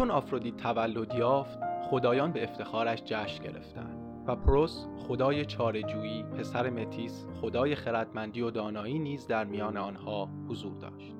چون 0.00 0.10
آفرودیت 0.10 0.56
تولد 0.56 1.14
یافت 1.14 1.58
خدایان 1.90 2.32
به 2.32 2.42
افتخارش 2.42 3.02
جشن 3.04 3.44
گرفتند 3.44 4.24
و 4.26 4.36
پروس 4.36 4.86
خدای 4.98 5.44
چارجویی 5.44 6.22
پسر 6.22 6.70
متیس 6.70 7.26
خدای 7.40 7.74
خردمندی 7.74 8.42
و 8.42 8.50
دانایی 8.50 8.98
نیز 8.98 9.26
در 9.26 9.44
میان 9.44 9.76
آنها 9.76 10.28
حضور 10.48 10.76
داشت. 10.76 11.14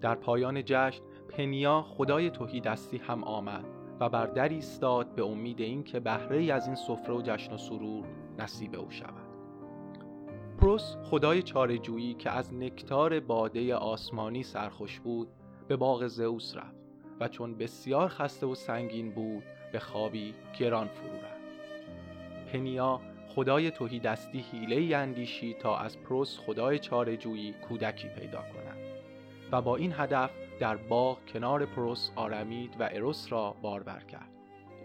در 0.00 0.14
پایان 0.14 0.62
جشن 0.64 1.02
پنیا 1.28 1.82
خدای 1.82 2.30
دستی 2.64 2.96
هم 2.96 3.24
آمد 3.24 3.64
و 4.00 4.08
بر 4.08 4.26
در 4.26 4.48
ایستاد 4.48 5.14
به 5.14 5.24
امید 5.24 5.60
اینکه 5.60 6.00
بهره 6.00 6.52
از 6.52 6.66
این 6.66 6.76
سفره 6.76 7.14
و 7.14 7.22
جشن 7.22 7.54
و 7.54 7.58
سرور 7.58 8.04
نصیب 8.38 8.74
او 8.74 8.90
شود. 8.90 9.28
پروس 10.58 10.96
خدای 11.04 11.42
چارجویی 11.42 12.14
که 12.14 12.30
از 12.30 12.54
نکتار 12.54 13.20
باده 13.20 13.74
آسمانی 13.74 14.42
سرخوش 14.42 15.00
بود 15.00 15.28
به 15.68 15.76
باغ 15.76 16.06
زئوس 16.06 16.56
رفت. 16.56 16.77
و 17.20 17.28
چون 17.28 17.54
بسیار 17.54 18.08
خسته 18.08 18.46
و 18.46 18.54
سنگین 18.54 19.10
بود 19.10 19.42
به 19.72 19.78
خوابی 19.78 20.34
گران 20.58 20.88
فرو 20.88 21.16
رفت. 21.16 21.38
پنیا 22.52 23.00
خدای 23.28 23.70
توهی 23.70 24.00
دستی 24.00 24.38
حیله 24.38 24.96
اندیشی 24.96 25.54
تا 25.54 25.78
از 25.78 26.02
پروس 26.02 26.38
خدای 26.38 26.78
چارجویی 26.78 27.54
کودکی 27.68 28.08
پیدا 28.08 28.38
کند. 28.38 28.78
و 29.52 29.62
با 29.62 29.76
این 29.76 29.94
هدف 29.96 30.30
در 30.60 30.76
باغ 30.76 31.18
کنار 31.32 31.66
پروس 31.66 32.10
آرمید 32.16 32.74
و 32.80 32.88
اروس 32.92 33.32
را 33.32 33.56
بارور 33.62 34.02
کرد. 34.12 34.30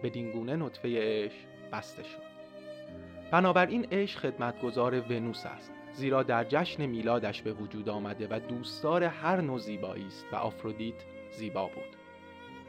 به 0.02 0.10
دینگونه 0.10 0.56
نطفه 0.56 0.90
عشق 1.02 1.48
بسته 1.72 2.04
شد. 2.04 2.34
بنابراین 3.32 3.88
عشق 3.92 4.20
خدمتگزار 4.20 5.00
ونوس 5.00 5.46
است 5.46 5.74
زیرا 5.94 6.24
در 6.24 6.44
جشن 6.44 6.86
میلادش 6.86 7.42
به 7.42 7.54
وجود 7.54 7.90
آمده 7.90 8.28
و 8.32 8.40
دوستدار 8.40 9.04
هر 9.04 9.42
نوع 9.42 9.60
زیبایی 9.60 10.08
است 10.08 10.26
و 10.32 10.36
آفرودیت 10.36 10.96
زیبا 11.32 11.68
بود. 11.68 12.03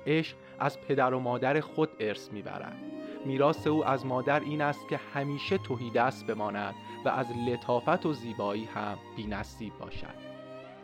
عشق 0.06 0.36
از 0.58 0.80
پدر 0.80 1.14
و 1.14 1.20
مادر 1.20 1.60
خود 1.60 1.90
ارث 2.00 2.32
می‌برد. 2.32 2.76
میراث 3.24 3.66
او 3.66 3.86
از 3.86 4.06
مادر 4.06 4.40
این 4.40 4.62
است 4.62 4.88
که 4.88 5.00
همیشه 5.14 5.58
توهیدست 5.58 6.26
بماند 6.26 6.74
و 7.04 7.08
از 7.08 7.26
لطافت 7.48 8.06
و 8.06 8.12
زیبایی 8.12 8.64
هم 8.64 8.98
بینصیب 9.16 9.72
باشد. 9.78 10.24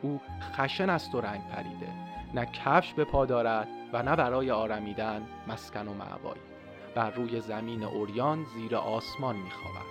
او 0.03 0.21
خشن 0.41 0.91
است 0.91 1.15
و 1.15 1.21
رنگ 1.21 1.49
پریده. 1.49 1.93
نه 2.35 2.47
کفش 2.47 2.95
به 2.95 3.05
پا 3.05 3.27
دارد 3.27 3.69
و 3.93 4.03
نه 4.03 4.17
برای 4.17 4.51
آرمیدن 4.51 5.27
مسکن 5.49 5.89
و 5.89 5.95
معوایی 5.95 6.41
بر 6.95 7.11
روی 7.11 7.41
زمین 7.41 7.85
اوریان 7.85 8.45
زیر 8.45 8.77
آسمان 8.77 9.37
میخوابد. 9.37 9.91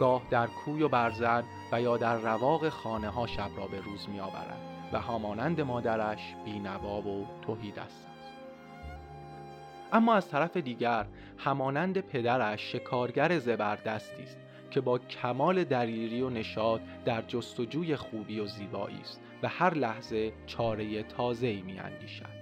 گاه 0.00 0.22
در 0.30 0.46
کوی 0.46 0.82
و 0.82 0.88
برزن 0.88 1.44
و 1.72 1.82
یا 1.82 1.96
در 1.96 2.16
رواق 2.16 2.68
خانه 2.68 3.08
ها 3.08 3.26
شب 3.26 3.50
را 3.56 3.66
به 3.66 3.80
روز 3.80 4.08
می 4.08 4.20
آورد 4.20 4.60
و 4.92 5.00
همانند 5.00 5.60
مادرش 5.60 6.34
بینوا 6.44 7.00
و 7.00 7.26
توهید 7.42 7.78
است. 7.78 8.09
اما 9.92 10.14
از 10.14 10.28
طرف 10.28 10.56
دیگر 10.56 11.06
همانند 11.38 12.00
پدرش 12.00 12.72
شکارگر 12.72 13.38
زبردستی 13.38 14.22
است 14.22 14.38
که 14.70 14.80
با 14.80 14.98
کمال 14.98 15.64
دریری 15.64 16.22
و 16.22 16.30
نشاد 16.30 16.80
در 17.04 17.22
جستجوی 17.22 17.96
خوبی 17.96 18.40
و 18.40 18.46
زیبایی 18.46 19.00
است 19.00 19.20
و 19.42 19.48
هر 19.48 19.74
لحظه 19.74 20.32
چاره 20.46 21.02
تازه‌ای 21.02 21.62
میاندیشد. 21.62 22.40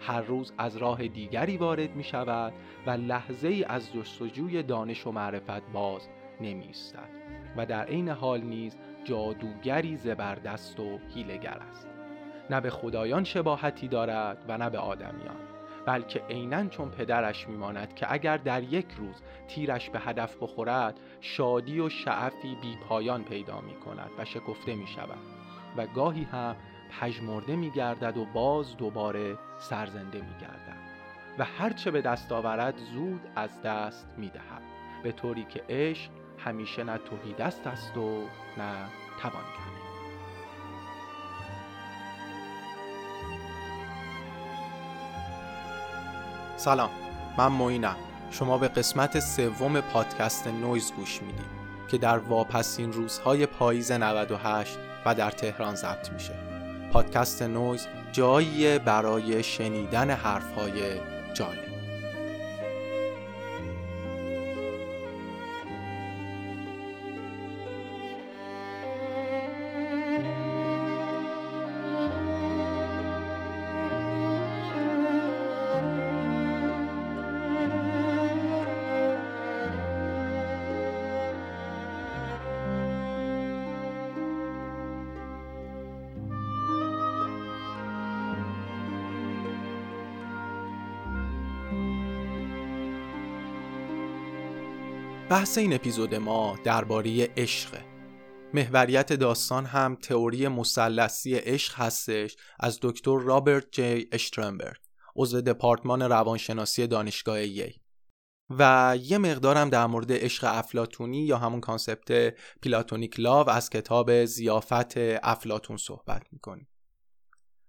هر 0.00 0.20
روز 0.20 0.52
از 0.58 0.76
راه 0.76 1.08
دیگری 1.08 1.56
وارد 1.56 1.96
می 1.96 2.04
شود 2.04 2.52
و 2.86 2.90
لحظه 2.90 3.48
ای 3.48 3.64
از 3.64 3.92
جستجوی 3.92 4.62
دانش 4.62 5.06
و 5.06 5.12
معرفت 5.12 5.72
باز 5.72 6.08
نمی 6.40 6.70
و 7.56 7.66
در 7.66 7.84
عین 7.84 8.08
حال 8.08 8.40
نیز 8.40 8.76
جادوگری 9.04 9.96
زبردست 9.96 10.80
و 10.80 10.98
هیلگر 11.14 11.58
است. 11.70 11.88
نه 12.50 12.60
به 12.60 12.70
خدایان 12.70 13.24
شباهتی 13.24 13.88
دارد 13.88 14.44
و 14.48 14.58
نه 14.58 14.70
به 14.70 14.78
آدمیان. 14.78 15.59
بلکه 15.86 16.22
عینا 16.30 16.66
چون 16.66 16.90
پدرش 16.90 17.48
میماند 17.48 17.94
که 17.94 18.12
اگر 18.12 18.36
در 18.36 18.62
یک 18.62 18.86
روز 18.98 19.22
تیرش 19.48 19.90
به 19.90 19.98
هدف 19.98 20.36
بخورد 20.40 21.00
شادی 21.20 21.80
و 21.80 21.88
شعفی 21.88 22.54
بی 22.62 22.76
پایان 22.88 23.24
پیدا 23.24 23.60
می 23.60 23.74
کند 23.74 24.10
و 24.18 24.24
شکفته 24.24 24.74
می 24.74 24.86
شود 24.86 25.18
و 25.76 25.86
گاهی 25.86 26.24
هم 26.24 26.56
پژمرده 27.00 27.56
می 27.56 27.70
گردد 27.70 28.16
و 28.16 28.24
باز 28.24 28.76
دوباره 28.76 29.38
سرزنده 29.58 30.18
می 30.18 30.34
گردد 30.40 30.80
و 31.38 31.44
هرچه 31.44 31.90
به 31.90 32.00
دست 32.00 32.32
آورد 32.32 32.76
زود 32.76 33.20
از 33.36 33.62
دست 33.62 34.08
می 34.16 34.28
دهد 34.28 34.62
به 35.02 35.12
طوری 35.12 35.44
که 35.44 35.64
عشق 35.68 36.10
همیشه 36.38 36.84
نه 36.84 36.98
تهی 36.98 37.32
دست 37.32 37.66
است 37.66 37.96
و 37.96 38.22
نه 38.58 38.86
توانگر. 39.20 39.69
سلام 46.60 46.90
من 47.38 47.46
معینم 47.46 47.96
شما 48.30 48.58
به 48.58 48.68
قسمت 48.68 49.20
سوم 49.20 49.80
پادکست 49.80 50.46
نویز 50.46 50.92
گوش 50.92 51.22
می‌دید 51.22 51.60
که 51.88 51.98
در 51.98 52.18
واپسین 52.18 52.92
روزهای 52.92 53.46
پاییز 53.46 53.92
98 53.92 54.78
و 55.06 55.14
در 55.14 55.30
تهران 55.30 55.74
ضبط 55.74 56.12
میشه. 56.12 56.34
پادکست 56.92 57.42
نویز 57.42 57.86
جایی 58.12 58.78
برای 58.78 59.42
شنیدن 59.42 60.10
حرفهای 60.10 61.00
جالب. 61.34 61.69
بحث 95.30 95.58
این 95.58 95.72
اپیزود 95.72 96.14
ما 96.14 96.58
درباره 96.64 97.28
عشق. 97.36 97.78
محوریت 98.54 99.12
داستان 99.12 99.66
هم 99.66 99.96
تئوری 100.02 100.48
مثلثی 100.48 101.34
عشق 101.34 101.74
هستش 101.74 102.36
از 102.60 102.78
دکتر 102.82 103.18
رابرت 103.18 103.66
جی 103.72 104.08
اشترنبرگ 104.12 104.76
عضو 105.16 105.40
دپارتمان 105.40 106.02
روانشناسی 106.02 106.86
دانشگاه 106.86 107.42
ییل. 107.42 107.72
و 108.50 108.96
یه 109.02 109.18
مقدارم 109.18 109.68
در 109.68 109.86
مورد 109.86 110.12
عشق 110.12 110.44
افلاتونی 110.48 111.26
یا 111.26 111.38
همون 111.38 111.60
concept 111.60 112.34
Platonic 112.62 113.20
love 113.20 113.50
از 113.50 113.70
کتاب 113.70 114.24
ضیافت 114.24 114.96
افلاتون 115.22 115.76
صحبت 115.76 116.22
می‌کنیم. 116.32 116.68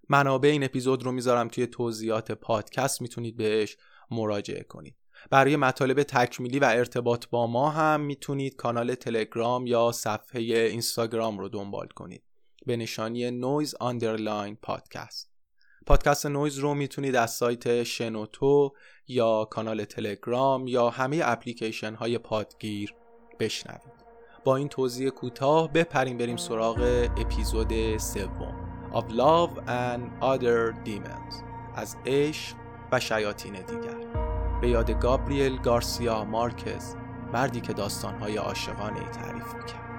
منابع 0.10 0.50
این 0.50 0.64
اپیزود 0.64 1.04
رو 1.04 1.12
می‌ذارم 1.12 1.48
توی 1.48 1.68
توضیحات 1.68 2.32
پادکست 2.32 3.02
می‌تونید 3.02 3.38
بهش 3.38 3.78
مراجعه 4.12 4.64
کنید. 4.64 5.01
برای 5.30 5.56
مطالب 5.56 6.04
تکمیلی 6.04 6.60
و 6.60 6.66
ارتباط 6.66 7.28
با 7.28 7.48
ما 7.48 7.70
هم 7.70 8.02
می‌تونید 8.02 8.56
کانال 8.56 8.96
تلگرام 8.96 9.68
یا 9.68 9.92
صفحه 9.92 10.42
اینستاگرام 10.42 11.40
رو 11.40 11.50
دنبال 11.50 11.88
کنید. 11.88 12.24
به 12.66 12.78
نشانی 12.78 13.32
noise 13.32 13.76
underline 13.80 14.58
podcast 14.62 15.32
پادکست 15.86 16.26
نویز 16.26 16.58
رو 16.58 16.74
می‌تونید 16.74 17.16
از 17.16 17.32
سایت 17.32 17.84
شنوتو 17.84 18.74
یا 19.08 19.46
کانال 19.46 19.86
تلگرام 19.86 20.68
یا 20.68 20.90
همه 20.90 21.22
اپلیکیشن 21.24 21.94
های 21.94 22.18
پادگیر 22.18 22.96
بشنوید. 23.40 24.02
با 24.44 24.56
این 24.56 24.68
توضیح 24.68 25.10
کوتاه 25.10 25.74
بپریم 25.74 26.18
بریم 26.18 26.38
سراغ 26.38 27.08
اپیزود 27.18 27.98
سوم. 27.98 28.68
Of 28.94 29.06
Love 29.10 29.54
and 29.68 30.02
Other 30.22 30.74
Demons. 30.86 31.36
از 31.76 31.96
عشق 32.06 32.56
و 32.92 33.00
شیاطین 33.00 33.54
دیگر. 33.54 34.11
به 34.62 34.70
یاد 34.70 34.92
گابریل 34.92 35.58
گارسیا 35.58 36.24
مارکز 36.26 36.96
مردی 37.34 37.62
که 37.62 37.74
داستانهای 37.74 38.38
عاشقانه 38.38 39.00
تعریف 39.00 39.56
می‌کرد. 39.56 39.91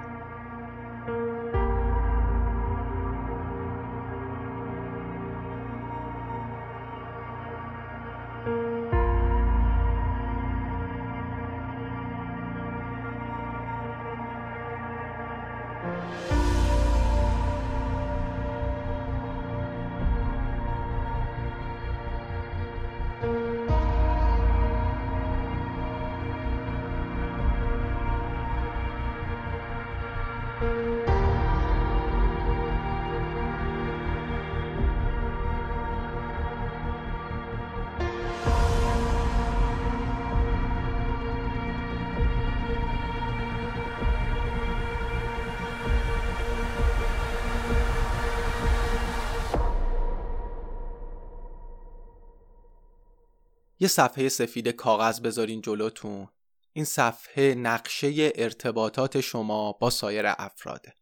یه 53.82 53.88
صفحه 53.88 54.29
سفید 54.29 54.69
کاغذ 54.69 55.20
بذارین 55.20 55.61
جلوتون. 55.61 56.29
این 56.73 56.84
صفحه 56.84 57.55
نقشه 57.55 58.32
ارتباطات 58.34 59.20
شما 59.20 59.73
با 59.73 59.90
سایر 59.90 60.25
افراده 60.26 60.94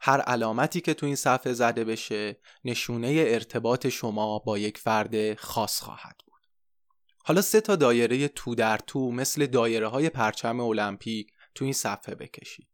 هر 0.00 0.20
علامتی 0.20 0.80
که 0.80 0.94
تو 0.94 1.06
این 1.06 1.16
صفحه 1.16 1.52
زده 1.52 1.84
بشه 1.84 2.36
نشونه 2.64 3.24
ارتباط 3.28 3.86
شما 3.86 4.38
با 4.38 4.58
یک 4.58 4.78
فرد 4.78 5.34
خاص 5.34 5.80
خواهد 5.80 6.16
بود. 6.26 6.42
حالا 7.24 7.42
سه 7.42 7.60
تا 7.60 7.76
دایره 7.76 8.28
تو 8.28 8.54
در 8.54 8.78
تو 8.78 9.10
مثل 9.10 9.46
دایره 9.46 9.88
های 9.88 10.10
پرچم 10.10 10.60
المپیک 10.60 11.32
تو 11.54 11.64
این 11.64 11.74
صفحه 11.74 12.14
بکشید. 12.14 12.68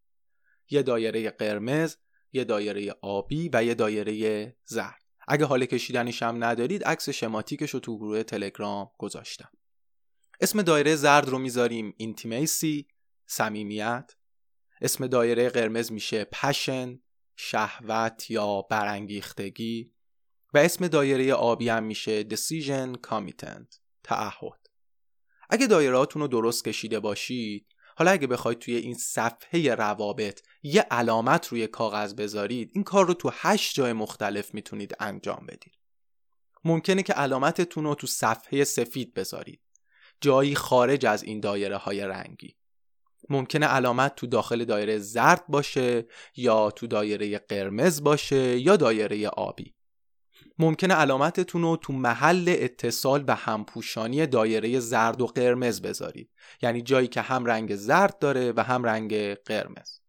یه 0.70 0.82
دایره 0.82 1.30
قرمز 1.30 1.96
یه 2.32 2.44
دایره 2.44 2.94
آبی 3.02 3.50
و 3.52 3.64
یه 3.64 3.74
دایره 3.74 4.56
زرد. 4.64 5.03
اگه 5.28 5.44
حال 5.44 5.66
کشیدنش 5.66 6.22
هم 6.22 6.44
ندارید 6.44 6.84
عکس 6.84 7.08
شماتیکش 7.08 7.70
رو 7.70 7.80
تو 7.80 7.98
گروه 7.98 8.22
تلگرام 8.22 8.90
گذاشتم. 8.98 9.50
اسم 10.40 10.62
دایره 10.62 10.96
زرد 10.96 11.28
رو 11.28 11.38
می‌ذاریم 11.38 11.94
اینتیمیسی 11.96 12.88
صمیمیت. 13.26 14.12
اسم 14.80 15.06
دایره 15.06 15.48
قرمز 15.48 15.92
میشه 15.92 16.24
پشن 16.24 17.00
شهوت 17.36 18.30
یا 18.30 18.62
برانگیختگی. 18.62 19.92
و 20.54 20.58
اسم 20.58 20.88
دایره 20.88 21.32
آبی 21.32 21.68
هم 21.68 21.84
میشه 21.84 22.24
decision 22.28 22.98
commitment 23.08 23.78
تعهد. 24.02 24.68
اگه 25.50 25.66
دایرهاتون 25.66 26.22
رو 26.22 26.28
درست 26.28 26.64
کشیده 26.64 27.00
باشید 27.00 27.73
حالا 27.96 28.10
اگه 28.10 28.26
بخواید 28.26 28.58
توی 28.58 28.76
این 28.76 28.94
صفحه 28.94 29.74
روابط 29.74 30.40
یه 30.62 30.80
علامت 30.90 31.48
روی 31.48 31.66
کاغذ 31.66 32.14
بذارید 32.14 32.70
این 32.74 32.84
کار 32.84 33.06
رو 33.06 33.14
تو 33.14 33.30
هشت 33.32 33.74
جای 33.74 33.92
مختلف 33.92 34.54
می‌تونید 34.54 34.96
انجام 35.00 35.46
بدید. 35.48 35.78
ممکنه 36.64 37.02
که 37.02 37.12
علامتتون 37.12 37.84
رو 37.84 37.94
تو 37.94 38.06
صفحه 38.06 38.64
سفید 38.64 39.14
بذارید. 39.14 39.60
جایی 40.20 40.54
خارج 40.54 41.06
از 41.06 41.22
این 41.22 41.40
دایره 41.40 41.76
های 41.76 42.00
رنگی. 42.00 42.56
ممکنه 43.30 43.66
علامت 43.66 44.14
تو 44.14 44.26
داخل 44.26 44.64
دایره 44.64 44.98
زرد 44.98 45.44
باشه 45.48 46.06
یا 46.36 46.70
تو 46.70 46.86
دایره 46.86 47.38
قرمز 47.38 48.02
باشه 48.02 48.58
یا 48.58 48.76
دایره 48.76 49.28
آبی. 49.28 49.74
ممکنه 50.58 50.94
علامتتون 50.94 51.62
رو 51.62 51.76
تو 51.76 51.92
محل 51.92 52.54
اتصال 52.58 53.24
و 53.28 53.34
همپوشانی 53.34 54.26
دایره 54.26 54.78
زرد 54.78 55.20
و 55.20 55.26
قرمز 55.26 55.82
بذارید. 55.82 56.30
یعنی 56.62 56.82
جایی 56.82 57.08
که 57.08 57.20
هم 57.20 57.46
رنگ 57.46 57.76
زرد 57.76 58.18
داره 58.18 58.52
و 58.56 58.60
هم 58.60 58.84
رنگ 58.84 59.34
قرمز. 59.34 60.00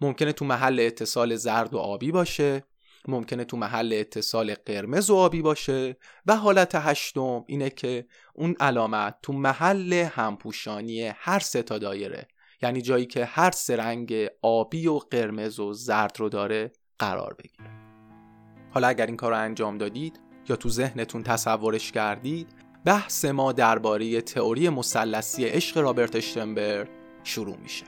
ممکنه 0.00 0.32
تو 0.32 0.44
محل 0.44 0.80
اتصال 0.80 1.36
زرد 1.36 1.74
و 1.74 1.78
آبی 1.78 2.12
باشه. 2.12 2.64
ممکنه 3.08 3.44
تو 3.44 3.56
محل 3.56 3.92
اتصال 3.92 4.54
قرمز 4.54 5.10
و 5.10 5.16
آبی 5.16 5.42
باشه. 5.42 5.96
و 6.26 6.36
حالت 6.36 6.74
هشتم 6.74 7.44
اینه 7.48 7.70
که 7.70 8.06
اون 8.34 8.56
علامت 8.60 9.16
تو 9.22 9.32
محل 9.32 9.92
همپوشانی 9.92 11.02
هر 11.02 11.38
سه 11.38 11.62
تا 11.62 11.78
دایره 11.78 12.28
یعنی 12.62 12.82
جایی 12.82 13.06
که 13.06 13.24
هر 13.24 13.50
سه 13.50 13.76
رنگ 13.76 14.28
آبی 14.42 14.86
و 14.86 14.98
قرمز 14.98 15.60
و 15.60 15.72
زرد 15.72 16.20
رو 16.20 16.28
داره 16.28 16.72
قرار 16.98 17.34
بگیره. 17.34 17.79
حالا 18.70 18.88
اگر 18.88 19.06
این 19.06 19.16
کار 19.16 19.30
رو 19.30 19.38
انجام 19.38 19.78
دادید 19.78 20.20
یا 20.48 20.56
تو 20.56 20.68
ذهنتون 20.68 21.22
تصورش 21.22 21.92
کردید 21.92 22.48
بحث 22.84 23.24
ما 23.24 23.52
درباره 23.52 24.20
تئوری 24.20 24.68
مثلثی 24.68 25.44
عشق 25.44 25.78
رابرت 25.78 26.16
اشتنبرگ 26.16 26.88
شروع 27.24 27.56
میشه. 27.56 27.84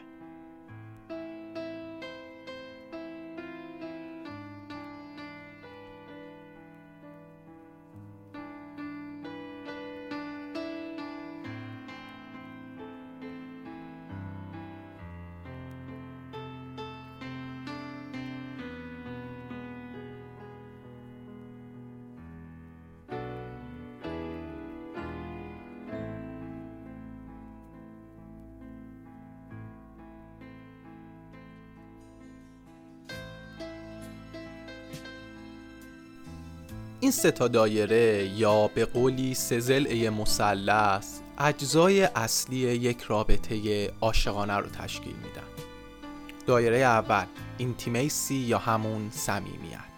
سه 37.12 37.30
تا 37.30 37.48
دایره 37.48 38.28
یا 38.36 38.68
به 38.68 38.84
قولی 38.84 39.34
سزل 39.34 40.08
مثلث 40.08 41.20
اجزای 41.38 42.02
اصلی 42.02 42.56
یک 42.56 43.00
رابطه 43.00 43.86
عاشقانه 44.00 44.56
رو 44.56 44.68
تشکیل 44.68 45.14
میدن. 45.14 45.42
دایره 46.46 46.76
اول 46.76 47.24
اینتیمیسی 47.58 48.34
یا 48.34 48.58
همون 48.58 49.10
صمیمیت. 49.10 49.92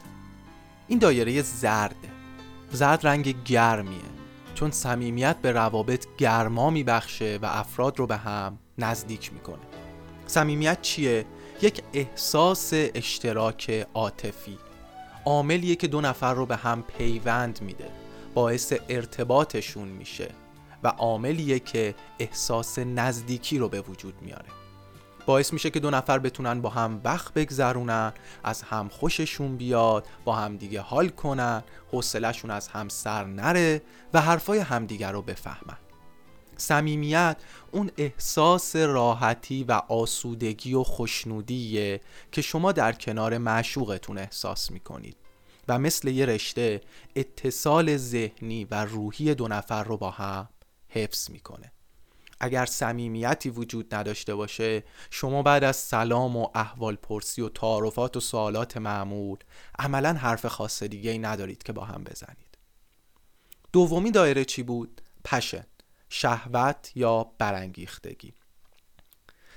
این 0.88 0.98
دایره 0.98 1.42
زرده. 1.42 2.08
زرد 2.72 3.06
رنگ 3.06 3.44
گرمیه 3.44 3.98
چون 4.54 4.70
صمیمیت 4.70 5.36
به 5.42 5.52
روابط 5.52 6.06
گرما 6.18 6.70
میبخشه 6.70 7.38
و 7.42 7.46
افراد 7.46 7.98
رو 7.98 8.06
به 8.06 8.16
هم 8.16 8.58
نزدیک 8.78 9.32
می‌کنه. 9.32 9.64
صمیمیت 10.26 10.82
چیه؟ 10.82 11.26
یک 11.62 11.82
احساس 11.92 12.70
اشتراک 12.74 13.86
عاطفی. 13.94 14.58
عاملیه 15.24 15.76
که 15.76 15.86
دو 15.86 16.00
نفر 16.00 16.34
رو 16.34 16.46
به 16.46 16.56
هم 16.56 16.82
پیوند 16.82 17.62
میده. 17.62 17.90
باعث 18.34 18.72
ارتباطشون 18.88 19.88
میشه 19.88 20.30
و 20.82 20.88
عاملیه 20.88 21.58
که 21.58 21.94
احساس 22.18 22.78
نزدیکی 22.78 23.58
رو 23.58 23.68
به 23.68 23.80
وجود 23.80 24.14
میاره. 24.22 24.48
باعث 25.26 25.52
میشه 25.52 25.70
که 25.70 25.80
دو 25.80 25.90
نفر 25.90 26.18
بتونن 26.18 26.60
با 26.60 26.68
هم 26.68 27.00
وقت 27.04 27.34
بگذرونن 27.34 28.12
از 28.44 28.62
هم 28.62 28.88
خوششون 28.88 29.56
بیاد 29.56 30.06
با 30.24 30.32
هم 30.32 30.56
دیگه 30.56 30.80
حال 30.80 31.08
کنن 31.08 31.62
حوصلهشون 31.92 32.50
از 32.50 32.68
هم 32.68 32.88
سر 32.88 33.24
نره 33.24 33.82
و 34.14 34.20
حرفای 34.20 34.58
همدیگه 34.58 35.08
رو 35.08 35.22
بفهمن. 35.22 35.76
صمیمیت 36.56 37.36
اون 37.72 37.90
احساس 37.98 38.76
راحتی 38.76 39.64
و 39.64 39.72
آسودگی 39.72 40.74
و 40.74 40.82
خوشنودیه 40.82 42.00
که 42.32 42.42
شما 42.42 42.72
در 42.72 42.92
کنار 42.92 43.38
معشوقتون 43.38 44.18
احساس 44.18 44.70
می‌کنید 44.70 45.16
و 45.68 45.78
مثل 45.78 46.08
یه 46.08 46.26
رشته 46.26 46.80
اتصال 47.16 47.96
ذهنی 47.96 48.64
و 48.64 48.84
روحی 48.84 49.34
دو 49.34 49.48
نفر 49.48 49.84
رو 49.84 49.96
با 49.96 50.10
هم 50.10 50.48
حفظ 50.88 51.30
می‌کنه. 51.30 51.72
اگر 52.40 52.66
صمیمیتی 52.66 53.50
وجود 53.50 53.94
نداشته 53.94 54.34
باشه 54.34 54.84
شما 55.10 55.42
بعد 55.42 55.64
از 55.64 55.76
سلام 55.76 56.36
و 56.36 56.48
احوال 56.54 56.96
پرسی 56.96 57.42
و 57.42 57.48
تعارفات 57.48 58.16
و 58.16 58.20
سوالات 58.20 58.76
معمول 58.76 59.38
عملا 59.78 60.12
حرف 60.12 60.46
خاص 60.46 60.82
دیگه 60.82 61.10
ای 61.10 61.18
ندارید 61.18 61.62
که 61.62 61.72
با 61.72 61.84
هم 61.84 62.04
بزنید. 62.04 62.58
دومی 63.72 64.10
دایره 64.10 64.44
چی 64.44 64.62
بود؟ 64.62 65.00
پشن 65.24 65.66
شهوت 66.16 66.92
یا 66.94 67.32
برانگیختگی. 67.38 68.34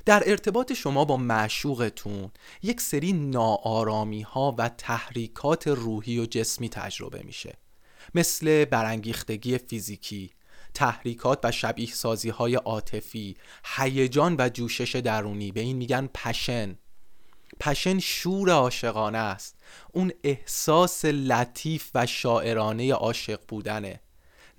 در 0.06 0.24
ارتباط 0.26 0.74
شما 0.74 1.06
با 1.06 1.18
معشوقتون 1.18 2.32
یک 2.64 2.82
سری 2.82 3.14
ناآرامی 3.14 4.22
ها 4.22 4.56
و 4.58 4.70
تحریکات 4.70 5.68
روحی 5.68 6.20
و 6.20 6.26
جسمی 6.26 6.70
تجربه 6.70 7.24
میشه. 7.24 7.58
مثل 8.16 8.66
برانگیختگی 8.66 9.58
فیزیکی 9.58 10.32
تحریکات 10.74 11.40
و 11.44 11.52
شبیه 11.52 11.92
سازی 11.94 12.30
های 12.30 12.56
عاطفی 12.56 13.38
هیجان 13.76 14.36
و 14.40 14.50
جوشش 14.50 14.96
درونی 14.96 15.52
به 15.52 15.60
این 15.60 15.78
میگن 15.78 16.08
پشن. 16.14 16.78
پشن 17.60 18.00
شور 18.00 18.52
عاشقانه 18.52 19.18
است. 19.18 19.56
اون 19.94 20.12
احساس 20.24 21.06
لطیف 21.06 21.90
و 21.96 22.06
شاعرانه 22.06 22.94
عاشق 22.94 23.40
بودنه. 23.48 24.00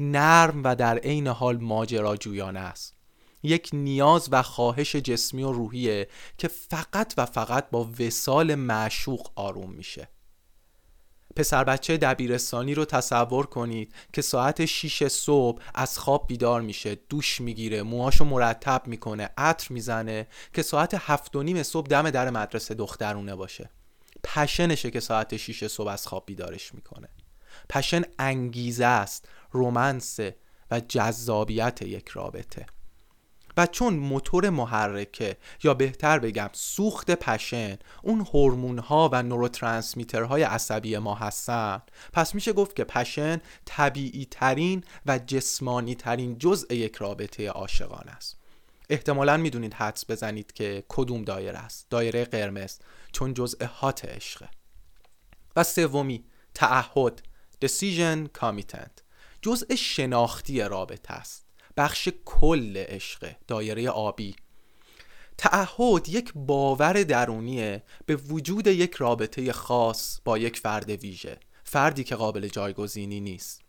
نرم 0.00 0.62
و 0.64 0.76
در 0.76 0.99
عین 0.99 1.26
حال 1.26 1.57
ماجراجویانه 1.57 2.61
است. 2.61 2.95
یک 3.43 3.71
نیاز 3.73 4.28
و 4.33 4.43
خواهش 4.43 4.97
جسمی 4.97 5.43
و 5.43 5.52
روحیه 5.52 6.09
که 6.38 6.49
فقط 6.49 7.14
و 7.17 7.26
فقط 7.26 7.71
با 7.71 7.90
وسال 8.00 8.55
معشوق 8.55 9.31
آروم 9.35 9.73
میشه. 9.73 10.09
پسر 11.37 11.64
بچه 11.64 11.97
دبیرستانی 11.97 12.75
رو 12.75 12.85
تصور 12.85 13.47
کنید 13.47 13.95
که 14.12 14.23
ساعت 14.23 14.64
6 14.64 15.09
صبح 15.09 15.62
از 15.75 15.99
خواب 15.99 16.26
بیدار 16.26 16.61
میشه 16.61 16.95
دوش 16.95 17.40
می‌گیره 17.40 17.83
موهاشو 17.83 18.25
مرتب 18.25 18.83
می‌کنه 18.87 19.31
عطر 19.38 19.73
می‌زنه 19.73 20.26
که 20.55 20.62
ساعت 20.62 20.95
هفت 20.95 21.37
و 21.37 21.43
نیم 21.43 21.62
صبح 21.62 21.87
دم 21.87 22.11
در 22.11 22.31
مدرسه 22.31 22.75
دخترونه 22.75 23.35
باشه. 23.35 23.71
پشنشه 24.25 24.90
که 24.90 25.00
ساعت 25.00 25.37
6 25.37 25.67
صبح 25.67 25.88
از 25.88 26.07
خواب 26.07 26.26
بیدارش 26.26 26.75
می‌کنه. 26.75 27.09
پشن 27.69 28.02
انگیزه 28.19 28.85
است. 28.85 29.28
رومنس 29.50 30.21
و 30.71 30.81
جذابیت 30.81 31.83
یک 31.83 32.09
رابطه. 32.09 32.67
و 33.59 33.67
چون 33.67 33.95
موتور 33.95 34.50
محرکه 34.50 35.37
یا 35.62 35.75
بهتر 35.75 36.19
بگم 36.19 36.50
سوخت 36.52 37.11
پشن 37.11 37.78
اون 38.02 38.21
هورمون 38.21 38.78
ها 38.78 39.11
و 39.12 39.49
های 40.26 40.43
عصبی 40.43 40.99
ما 40.99 41.14
هستن 41.14 41.83
پس 42.12 42.35
میشه 42.35 42.52
گفت 42.52 42.76
که 42.76 42.85
پشن 42.85 43.40
طبیعی 43.64 44.26
ترین 44.31 44.85
و 45.07 45.19
جسمانی 45.19 45.95
ترین 45.95 46.38
جزء 46.38 46.75
یک 46.75 46.97
رابطه 46.97 47.49
عاشقانه 47.49 48.11
است. 48.11 48.37
احتمالا 48.90 49.37
می‌دونید 49.37 49.75
حدس 49.75 50.11
بزنید 50.11 50.52
که 50.52 50.85
کدوم 50.88 51.23
دایره 51.23 51.59
است. 51.59 51.87
دایره 51.90 52.25
قرمز 52.25 52.78
چون 53.12 53.35
جزء 53.35 53.67
هات 53.67 54.05
عشقه. 54.05 54.49
و 55.57 55.64
سومی 55.64 56.25
تعهد 56.55 57.23
decision 57.64 58.28
commitment 58.40 59.08
جزء 59.42 59.75
شناختی 59.75 60.61
رابطه 60.61 61.14
است. 61.14 61.47
بخش 61.76 62.09
کل 62.25 62.76
عشق 62.76 63.33
دایره 63.47 63.90
آبی. 63.90 64.37
تعهد 65.38 66.09
یک 66.09 66.33
باور 66.35 67.02
درونیه 67.02 67.83
به 68.07 68.16
وجود 68.16 68.66
یک 68.66 68.95
رابطه 68.95 69.52
خاص 69.52 70.21
با 70.25 70.38
یک 70.38 70.59
فرد 70.59 70.90
ویژه 70.90 71.38
فردی 71.64 72.04
که 72.04 72.16
قابل 72.16 72.49
جایگزینی 72.49 73.21
نیست. 73.21 73.62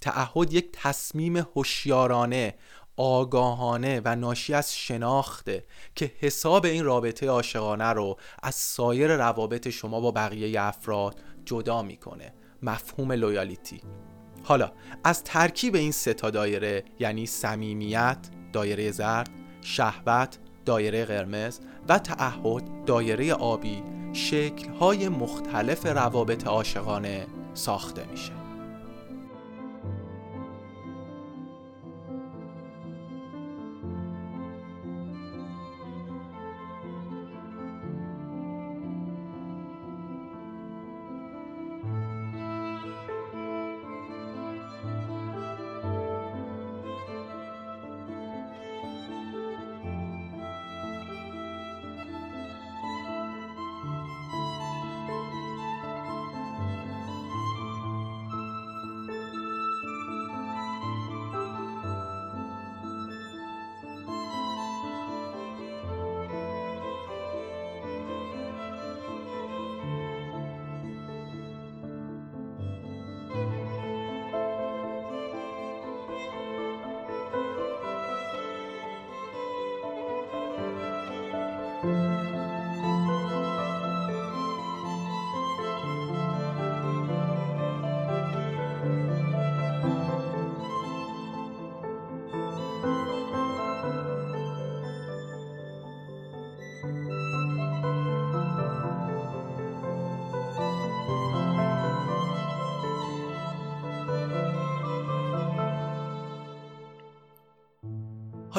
تعهد 0.00 0.52
یک 0.52 0.68
تصمیم 0.72 1.36
هوشیارانه 1.36 2.54
آگاهانه 2.96 4.02
و 4.04 4.16
ناشی 4.16 4.54
از 4.54 4.76
شناخته 4.76 5.64
که 5.94 6.12
حساب 6.18 6.64
این 6.64 6.84
رابطه 6.84 7.28
عاشقانه 7.28 7.92
رو 7.92 8.16
از 8.42 8.54
سایر 8.54 9.16
روابط 9.16 9.68
شما 9.68 10.00
با 10.00 10.10
بقیه 10.10 10.62
افراد 10.62 11.20
جدا 11.44 11.82
می‌کنه. 11.82 12.34
مفهوم 12.62 13.12
لویالیتی 13.12 13.80
حالا 14.42 14.72
از 15.04 15.24
ترکیب 15.24 15.74
این 15.74 15.92
سه 15.92 16.14
تا 16.14 16.30
دایره 16.30 16.84
یعنی 16.98 17.26
صمیمیت 17.26 18.18
دایره 18.52 18.90
زرد 18.90 19.30
شهوت 19.60 20.38
دایره 20.64 21.04
قرمز 21.04 21.60
و 21.88 21.98
تعهد 21.98 22.84
دایره 22.86 23.34
آبی 23.34 23.82
شکل‌های 24.12 25.08
مختلف 25.08 25.86
روابط 25.86 26.46
عاشقانه 26.46 27.26
ساخته 27.54 28.06
میشه. 28.10 28.39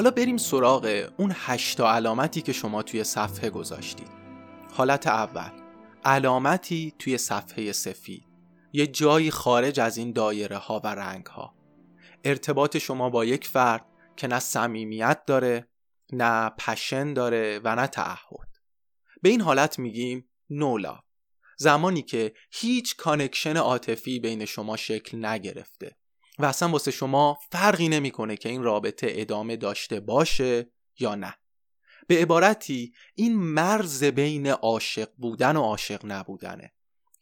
حالا 0.02 0.14
بریم 0.14 0.36
سراغ 0.36 1.10
اون 1.16 1.32
هشتا 1.34 1.92
علامتی 1.92 2.42
که 2.42 2.52
شما 2.52 2.82
توی 2.82 3.04
صفحه 3.04 3.50
گذاشتید. 3.50 4.08
حالت 4.72 5.06
اول 5.06 5.50
علامتی 6.04 6.94
توی 6.98 7.18
صفحه 7.18 7.72
سفید. 7.72 8.24
یه 8.72 8.86
جایی 8.86 9.30
خارج 9.30 9.80
از 9.80 9.96
این 9.96 10.12
دایره 10.12 10.56
ها 10.56 10.80
و 10.84 10.86
رنگ 10.86 11.26
ها 11.26 11.54
ارتباط 12.24 12.76
شما 12.76 13.10
با 13.10 13.24
یک 13.24 13.46
فرد 13.46 13.86
که 14.16 14.26
نه 14.26 14.38
صمیمیت 14.38 15.22
داره 15.26 15.68
نه 16.12 16.50
passion 16.58 17.12
داره 17.12 17.60
و 17.64 17.76
نه 17.76 17.86
تعهد. 17.86 18.48
به 19.22 19.28
این 19.28 19.40
حالت 19.40 19.78
میگیم 19.78 20.28
non-love. 20.50 21.00
زمانی 21.58 22.02
که 22.02 22.34
هیچ 22.52 22.96
connection 22.96 23.56
عاطفی 23.56 24.20
بین 24.20 24.44
شما 24.44 24.76
شکل 24.76 25.24
نگرفته. 25.26 25.96
و 26.38 26.44
اصلا 26.44 26.68
واسه 26.68 26.90
شما 26.90 27.38
فرقی 27.50 27.88
نمی‌کنه 27.88 28.36
که 28.36 28.48
این 28.48 28.62
رابطه 28.62 29.06
ادامه 29.10 29.56
داشته 29.56 30.00
باشه 30.00 30.72
یا 30.98 31.14
نه. 31.14 31.34
به 32.06 32.18
عبارتی 32.18 32.92
این 33.14 33.36
مرز 33.36 34.04
بین 34.04 34.46
عاشق 34.46 35.08
بودن 35.16 35.56
و 35.56 35.62
عاشق 35.62 36.00
نبودنه. 36.04 36.72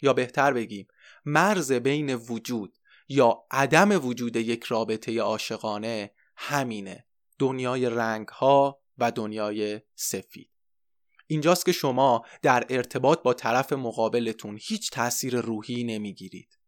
یا 0.03 0.13
بهتر 0.13 0.53
بگیم 0.53 0.87
مرز 1.25 1.73
بین 1.73 2.15
وجود 2.15 2.77
یا 3.09 3.45
عدم 3.51 4.07
وجود 4.07 4.37
یک 4.37 4.65
رابطه 4.65 5.21
عاشقانه 5.21 6.11
همینه. 6.37 7.07
دنیای 7.39 7.87
رنگ 7.87 8.29
ها 8.29 8.81
و 8.99 9.13
دنیای 9.13 9.81
سفید. 9.95 10.51
اینجاست 11.27 11.67
که 11.67 11.73
شما 11.73 12.25
در 12.43 12.67
ارتباط 12.71 13.23
با 13.23 13.35
طرف 13.35 13.73
مقابلتون 13.73 14.59
هیچ 14.63 14.91
تاثیر 14.91 15.41
روحی 15.41 15.85
نمی‌گیرید. 15.85 16.60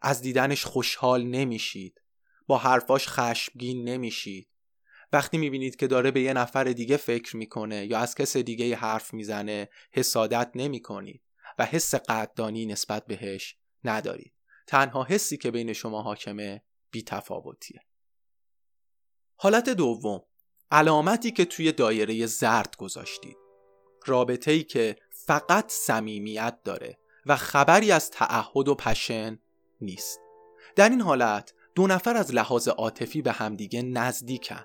از 0.00 0.22
دیدنش 0.22 0.64
خوشحال 0.64 1.22
نمیشید. 1.22 2.00
با 2.46 2.58
حرفاش 2.58 3.08
خشمگین 3.08 3.88
نمیشید. 3.88 4.48
وقتی 5.12 5.38
می‌بینید 5.38 5.76
که 5.76 5.86
داره 5.86 6.10
به 6.10 6.20
یه 6.20 6.32
نفر 6.32 6.64
دیگه 6.64 6.96
فکر 6.96 7.36
می‌کنه 7.36 7.86
یا 7.86 7.98
از 7.98 8.14
کس 8.14 8.36
دیگه 8.36 8.76
حرف 8.76 9.14
می‌زنه 9.14 9.68
حسادت 9.92 10.50
نمی‌کنید 10.54 11.22
و 11.58 11.64
حس 11.66 11.94
قدردانی 11.94 12.66
نسبت 12.66 13.06
بهش 13.06 13.56
ندارید. 13.84 14.32
تنها 14.66 15.04
حسی 15.04 15.36
که 15.36 15.50
بین 15.50 15.72
شما 15.72 16.02
حاکمه 16.02 16.62
بیتفاوتیه. 16.90 17.80
حالت 19.36 19.68
دوم. 19.68 20.22
علامتی 20.70 21.30
که 21.30 21.44
توی 21.44 21.72
دایره 21.72 22.26
زرد 22.26 22.76
گذاشتید. 22.76 23.36
رابطه 24.06 24.50
ای 24.50 24.62
که 24.62 24.96
فقط 25.10 25.70
صمیمیت 25.72 26.58
داره 26.64 26.98
و 27.26 27.36
خبری 27.36 27.92
از 27.92 28.10
تعهد 28.10 28.68
و 28.68 28.74
پشن 28.74 29.38
نیست. 29.80 30.20
در 30.76 30.88
این 30.88 31.00
حالت 31.00 31.54
دو 31.74 31.86
نفر 31.86 32.16
از 32.16 32.34
لحاظ 32.34 32.68
عاطفی 32.68 33.22
به 33.22 33.32
همدیگه 33.32 33.82
نزدیکن. 33.82 34.64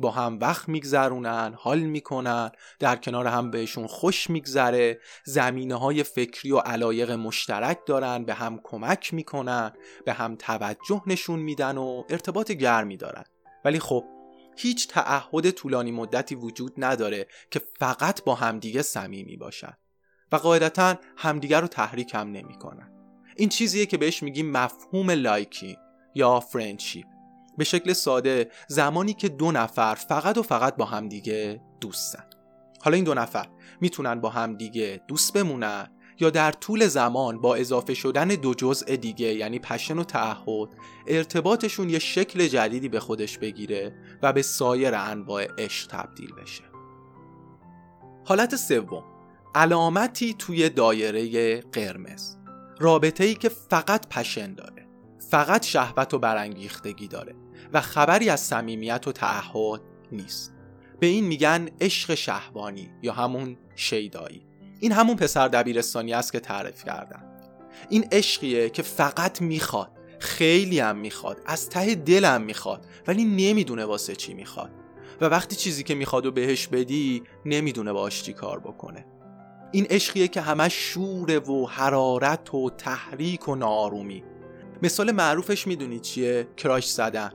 با 0.00 0.10
هم 0.10 0.38
وقت 0.40 0.68
میگذرونن 0.68 1.54
حال 1.56 1.78
می‌کنن 1.78 2.50
در 2.78 2.96
کنار 2.96 3.26
هم 3.26 3.50
بهشون 3.50 3.86
خوش 3.86 4.30
میگذره 4.30 5.00
زمینه 5.24 5.74
های 5.74 6.02
فکری 6.02 6.52
و 6.52 6.58
علایق 6.58 7.10
مشترک 7.10 7.78
دارن 7.86 8.24
به 8.24 8.34
هم 8.34 8.60
کمک 8.62 9.14
می‌کنن 9.14 9.72
به 10.04 10.12
هم 10.12 10.36
توجه 10.36 11.02
نشون 11.06 11.40
میدن 11.40 11.78
و 11.78 12.04
ارتباط 12.08 12.50
گرمی 12.52 12.96
دارن. 12.96 13.24
ولی 13.64 13.78
خب 13.78 14.04
هیچ 14.56 14.88
تعهد 14.88 15.50
طولانی 15.50 15.92
مدتی 15.92 16.34
وجود 16.34 16.72
نداره 16.78 17.26
که 17.50 17.60
فقط 17.78 18.24
با 18.24 18.34
همدیگه 18.34 18.82
صمیمی 18.82 19.36
باشن 19.36 19.76
و 20.32 20.36
قاعدتا 20.36 20.94
همدیگه 21.16 21.60
رو 21.60 21.66
تحریک 21.66 22.14
هم 22.14 22.32
نمی‌کنن. 22.32 22.99
این 23.40 23.48
چیزیه 23.48 23.86
که 23.86 23.96
بهش 23.96 24.22
میگیم 24.22 24.50
مفهوم 24.50 25.10
liking 25.10 25.78
یا 26.14 26.40
friendship. 26.40 27.06
به 27.58 27.64
شکل 27.64 27.92
ساده 27.92 28.50
زمانی 28.68 29.14
که 29.14 29.28
دو 29.28 29.52
نفر 29.52 29.94
فقط 29.94 30.38
و 30.38 30.42
فقط 30.42 30.76
با 30.76 30.84
همدیگه 30.84 31.60
دوستن. 31.80 32.24
حالا 32.82 32.94
این 32.94 33.04
دو 33.04 33.14
نفر 33.14 33.46
می‌تونن 33.80 34.20
با 34.20 34.28
همدیگه 34.28 35.00
دوست 35.08 35.32
بمونن 35.32 35.90
یا 36.20 36.30
در 36.30 36.52
طول 36.52 36.86
زمان 36.86 37.40
با 37.40 37.54
اضافه 37.54 37.94
شدن 37.94 38.28
دو 38.28 38.54
جزء 38.54 38.96
دیگه 38.96 39.34
یعنی 39.34 39.58
passion 39.58 39.98
و 39.98 40.04
تعهد 40.04 40.68
ارتباطشون 41.06 41.90
یه 41.90 41.98
شکل 41.98 42.46
جدیدی 42.46 42.88
به 42.88 43.00
خودش 43.00 43.38
بگیره 43.38 43.94
و 44.22 44.32
به 44.32 44.42
سایر 44.42 44.94
انواع 44.94 45.46
عشق 45.58 45.86
تبدیل 45.90 46.32
بشه. 46.42 46.64
حالت 48.24 48.56
سوم 48.56 49.04
علامتی 49.54 50.34
توی 50.34 50.68
دایره 50.68 51.60
قرمز. 51.60 52.39
رابطه 52.80 53.24
ای 53.24 53.34
که 53.34 53.48
فقط 53.48 54.08
پشن 54.08 54.54
داره 54.54 54.86
فقط 55.30 55.64
شهوت 55.64 56.14
و 56.14 56.18
برانگیختگی 56.18 57.08
داره 57.08 57.34
و 57.72 57.80
خبری 57.80 58.30
از 58.30 58.40
صمیمیت 58.40 59.08
و 59.08 59.12
تعهد 59.12 59.80
نیست. 60.12 60.54
به 61.00 61.06
این 61.06 61.24
میگن 61.24 61.68
عشق 61.80 62.14
شهوانی 62.14 62.90
یا 63.02 63.12
همون 63.12 63.56
شیدایی. 63.76 64.46
این 64.80 64.92
همون 64.92 65.16
پسر 65.16 65.48
دبیرستانی 65.48 66.14
است 66.14 66.32
که 66.32 66.40
تعریف 66.40 66.84
کردم. 66.84 67.22
این 67.88 68.08
عشقیه 68.12 68.70
که 68.70 68.82
فقط 68.82 69.42
می‌خواد 69.42 69.90
خیلی 70.18 70.80
هم 70.80 70.96
می‌خواد 70.96 71.40
از 71.46 71.68
ته 71.68 71.94
دلم 71.94 72.42
می‌خواد 72.42 72.86
ولی 73.06 73.24
نمی‌دونه 73.24 73.84
واسه 73.84 74.16
چی 74.16 74.34
می‌خواد. 74.34 74.70
و 75.20 75.24
وقتی 75.24 75.56
چیزی 75.56 75.82
که 75.82 75.94
می‌خواد 75.94 76.26
و 76.26 76.32
بهش 76.32 76.66
بدی 76.66 77.22
نمی‌دونه 77.44 77.92
باش 77.92 78.22
چی 78.22 78.32
کار 78.32 78.60
بکنه. 78.60 79.06
این 79.72 79.86
عشقیه 79.90 80.28
که 80.28 80.40
همش 80.40 80.74
شوره 80.74 81.38
و 81.38 81.66
حرارت 81.66 82.54
و 82.54 82.70
تحریک 82.70 83.48
و 83.48 83.54
نارومی 83.54 84.24
مثال 84.82 85.12
معروفش 85.12 85.66
می‌دونی 85.66 86.00
چیه؟ 86.00 86.48
کراش 86.56 86.90
زدن. 86.90 87.32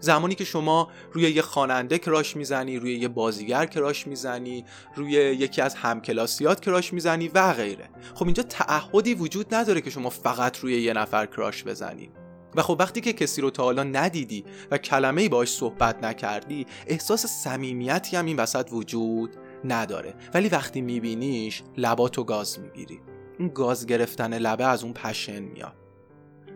زمانی 0.00 0.34
که 0.34 0.44
شما 0.44 0.88
روی 1.12 1.30
یه 1.30 1.42
خواننده 1.42 1.98
کراش 1.98 2.36
می‌زنی 2.36 2.78
روی 2.78 2.98
یه 2.98 3.08
بازیگر 3.08 3.66
کراش 3.66 4.06
می‌زنی 4.06 4.64
روی 4.94 5.12
یکی 5.12 5.62
از 5.62 5.74
همکلاسیات 5.74 6.60
کراش 6.60 6.92
می‌زنی 6.92 7.28
و 7.28 7.52
غیره. 7.52 7.88
خب 8.14 8.24
اینجا 8.24 8.42
تعهدی 8.42 9.14
وجود 9.14 9.54
نداره 9.54 9.80
که 9.80 9.90
شما 9.90 10.10
فقط 10.10 10.58
روی 10.58 10.82
یه 10.82 10.92
نفر 10.92 11.26
کراش 11.26 11.64
بزنی. 11.64 12.10
و 12.54 12.62
خب 12.62 12.76
وقتی 12.80 13.00
که 13.00 13.12
کسی 13.12 13.40
رو 13.40 13.50
تا 13.50 13.62
حالا 13.62 13.82
ندیدی 13.82 14.44
و 14.70 14.78
کلمه 14.78 15.22
ای 15.22 15.28
باش 15.28 15.48
صحبت 15.48 16.04
نکردی 16.04 16.66
احساس 16.86 17.26
صمیمیتی 17.26 18.16
هم 18.16 18.26
این 18.26 18.36
وسط 18.36 18.68
وجود 18.72 19.36
نداره. 19.64 20.14
ولی 20.34 20.48
وقتی 20.48 20.80
میبینیش 20.80 21.62
لباتو 21.76 22.24
گاز 22.24 22.58
می‌گیری. 22.58 23.00
این 23.38 23.48
گاز 23.48 23.86
گرفتن 23.86 24.38
لبه 24.38 24.64
از 24.64 24.84
اون 24.84 24.92
پشن 24.92 25.40
میاد. 25.40 25.76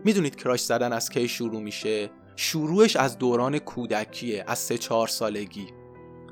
می‌دونید 0.04 0.37
کراش 0.37 0.61
زدن 0.61 0.92
از 0.92 1.11
کی 1.11 1.28
شروع 1.28 1.61
میشه؟ 1.61 2.11
شروعش 2.37 2.97
از 2.97 3.19
دوران 3.19 3.59
کودکیه 3.59 4.45
از 4.47 4.59
سه 4.59 4.78
چهار 4.78 5.09
سالگی. 5.09 5.66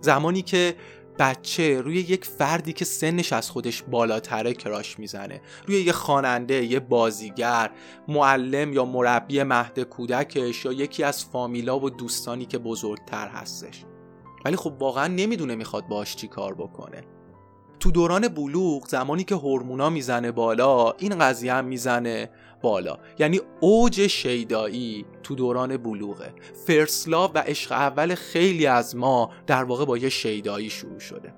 زمانی 0.01 0.43
که 0.43 0.77
بچه 1.19 1.81
روی 1.81 1.97
یک 1.97 2.25
فردی 2.25 2.73
که 2.73 2.85
سنش 2.85 3.33
از 3.33 3.51
خودش 3.51 3.83
بالاتره 3.83 4.53
کراش 4.53 4.99
می‌زنه. 4.99 5.41
روی 5.67 5.83
یه 5.83 5.93
خواننده 5.93 6.65
یه 6.65 6.81
بازیگر 6.81 7.71
معلم 8.09 8.73
یا 8.73 8.85
مربی 8.85 9.43
مهد 9.43 9.81
کودکش 9.81 10.65
یا 10.65 10.73
یکی 10.73 11.05
از 11.05 11.25
فامیلا 11.25 11.81
و 11.81 11.91
دوستانی 11.91 12.47
که 12.47 12.59
بزرگتر 12.59 13.29
هستش. 13.29 13.85
ولی 14.49 14.57
خب 14.57 14.73
واقعا 14.79 15.07
نمی‌دونه 15.07 15.55
می‌خواد 15.55 15.89
باش 15.89 16.17
چی 16.17 16.29
کار 16.29 16.55
بکنه. 16.55 17.01
تو 17.81 17.91
دوران 17.91 18.29
بلوغ 18.29 18.87
زمانی 18.87 19.25
که 19.25 19.35
هورمونا 19.35 19.91
می‌زنه 19.91 20.33
بالا 20.33 20.93
این 20.93 21.19
قضیه 21.19 21.53
هم 21.53 21.65
می‌زنه 21.65 22.31
بالا. 22.63 22.99
یعنی 23.19 23.41
اوج 23.61 24.07
شیدایی 24.07 25.07
تو 25.23 25.35
دوران 25.35 25.77
بلوغه. 25.77 26.35
فرسلا 26.67 27.29
و 27.29 27.39
عشق 27.39 27.73
اول 27.73 28.15
خیلی 28.15 28.67
از 28.67 28.97
ما 28.97 29.31
در 29.47 29.65
واقع 29.65 29.85
با 29.85 29.99
یه 29.99 30.09
شیدایی 30.09 30.71
شروع 30.71 30.99
شده. 30.99 31.35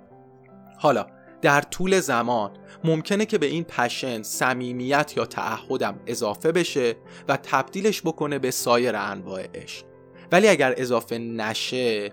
حالا 0.79 1.07
در 1.43 1.61
طول 1.61 2.00
زمان 2.00 2.50
ممکنه 2.85 3.26
که 3.26 3.38
به 3.38 3.47
این 3.47 3.64
پشن 3.64 4.23
صمیمیت 4.23 5.12
یا 5.17 5.26
تعهدم 5.26 6.00
اضافه 6.07 6.52
بشه 6.52 6.97
و 7.29 7.37
تبدیلش 7.37 8.02
بکنه 8.02 8.38
به 8.38 8.50
سایر 8.50 8.97
انواع 8.97 9.47
عشق. 9.55 9.85
ولی 10.33 10.49
اگر 10.49 10.75
اضافه 10.76 11.19
نشه 11.19 12.11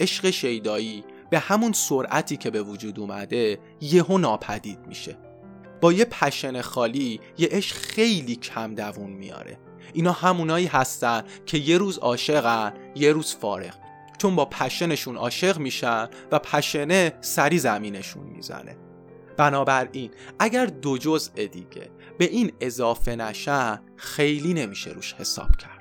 عشق 0.00 0.30
شیدایی 0.30 1.04
به 1.30 1.38
همون 1.38 1.72
سرعتی 1.72 2.36
که 2.36 2.50
به 2.50 2.62
وجود 2.62 3.00
اومده 3.00 3.58
یهو 3.80 4.18
ناپدید 4.18 4.78
میشه. 4.86 5.18
با 5.80 5.92
یه 5.92 6.04
پشن 6.04 6.60
خالی 6.60 7.20
یه 7.38 7.48
عشق 7.50 7.76
خیلی 7.76 8.36
کم 8.36 8.74
دوون 8.74 9.10
میاره. 9.10 9.58
اینا 9.92 10.12
همونایی 10.12 10.66
هستن 10.66 11.22
که 11.46 11.58
یه 11.58 11.78
روز 11.78 11.98
عاشقن 11.98 12.72
یه 12.94 13.12
روز 13.12 13.34
فارغ. 13.34 13.74
چون 14.18 14.36
با 14.36 14.44
پشنشون 14.44 15.16
عاشق 15.16 15.58
میشن 15.58 16.08
و 16.32 16.38
پشنه 16.38 17.12
سری 17.20 17.58
زمینشون 17.58 18.24
می‌زنه. 18.24 18.76
بنابراین 19.36 20.10
اگر 20.38 20.66
دو 20.66 20.98
جزء 20.98 21.32
دیگه 21.32 21.90
به 22.18 22.24
این 22.24 22.52
اضافه 22.60 23.16
نشن 23.16 23.80
خیلی 23.96 24.54
نمیشه 24.54 24.90
روش 24.90 25.14
حساب 25.14 25.56
کرد. 25.56 25.73